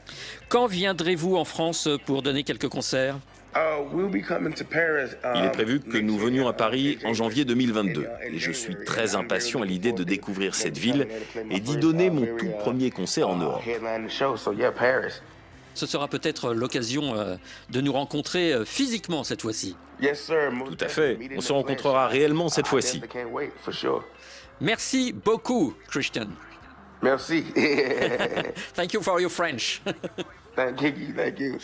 Quand 0.47 0.67
viendrez-vous 0.67 1.37
en 1.37 1.45
France 1.45 1.89
pour 2.05 2.21
donner 2.21 2.43
quelques 2.43 2.69
concerts? 2.69 3.15
Uh, 3.55 3.81
we'll 3.91 4.11
be 4.11 4.23
coming 4.23 4.53
to 4.53 4.63
Paris. 4.63 5.15
Il 5.33 5.45
est 5.45 5.47
um, 5.47 5.51
prévu 5.51 5.79
que 5.79 5.97
nous 5.97 6.19
venions 6.19 6.47
à 6.47 6.53
Paris 6.53 6.99
en 7.03 7.15
janvier 7.15 7.45
2022 7.45 8.05
et 8.31 8.37
je 8.37 8.51
suis 8.51 8.75
très 8.85 9.15
impatient 9.15 9.63
à 9.63 9.65
l'idée 9.65 9.91
de 9.91 10.03
découvrir 10.03 10.53
cette 10.53 10.77
ville 10.77 11.07
et 11.49 11.59
d'y 11.59 11.77
donner 11.77 12.11
mon 12.11 12.27
tout 12.37 12.51
premier 12.59 12.91
concert 12.91 13.27
en 13.27 13.37
Europe. 13.37 13.63
Ce 15.77 15.85
sera 15.85 16.07
peut-être 16.07 16.53
l'occasion 16.53 17.15
euh, 17.15 17.35
de 17.69 17.81
nous 17.81 17.93
rencontrer 17.93 18.51
euh, 18.51 18.65
physiquement 18.65 19.23
cette 19.23 19.43
fois-ci. 19.43 19.75
Yes, 20.01 20.25
sir. 20.25 20.51
Tout 20.65 20.77
à 20.79 20.87
fait. 20.87 21.19
On 21.35 21.41
se 21.41 21.53
rencontrera 21.53 22.07
réellement 22.07 22.49
cette 22.49 22.67
fois-ci. 22.67 22.99
Merci 24.59 25.13
beaucoup, 25.13 25.75
Christian. 25.87 26.29
Merci. 27.03 27.45
Thank 28.75 28.93
you 28.93 29.03
for 29.03 29.21
your 29.21 29.31
French. 29.31 29.81
thank 30.55 30.81
you. 30.81 31.13
Thank 31.15 31.39
you. 31.39 31.57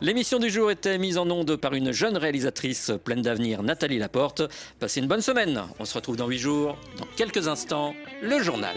L'émission 0.00 0.40
du 0.40 0.50
jour 0.50 0.72
était 0.72 0.98
mise 0.98 1.18
en 1.18 1.30
onde 1.30 1.54
par 1.54 1.74
une 1.74 1.92
jeune 1.92 2.16
réalisatrice 2.16 2.90
pleine 3.04 3.22
d'avenir, 3.22 3.62
Nathalie 3.62 3.98
Laporte. 3.98 4.42
Passez 4.80 5.00
une 5.00 5.06
bonne 5.06 5.22
semaine. 5.22 5.62
On 5.78 5.84
se 5.84 5.94
retrouve 5.94 6.16
dans 6.16 6.26
8 6.26 6.38
jours. 6.38 6.76
Dans 6.98 7.06
quelques 7.16 7.46
instants, 7.46 7.94
le 8.22 8.42
journal. 8.42 8.74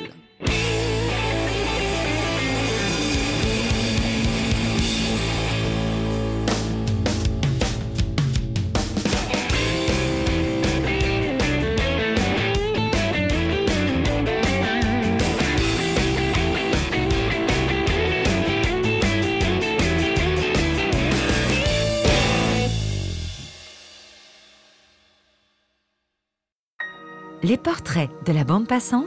Les 27.47 27.57
portraits 27.57 28.09
de 28.25 28.33
la 28.33 28.43
bande 28.43 28.65
passante 28.65 29.03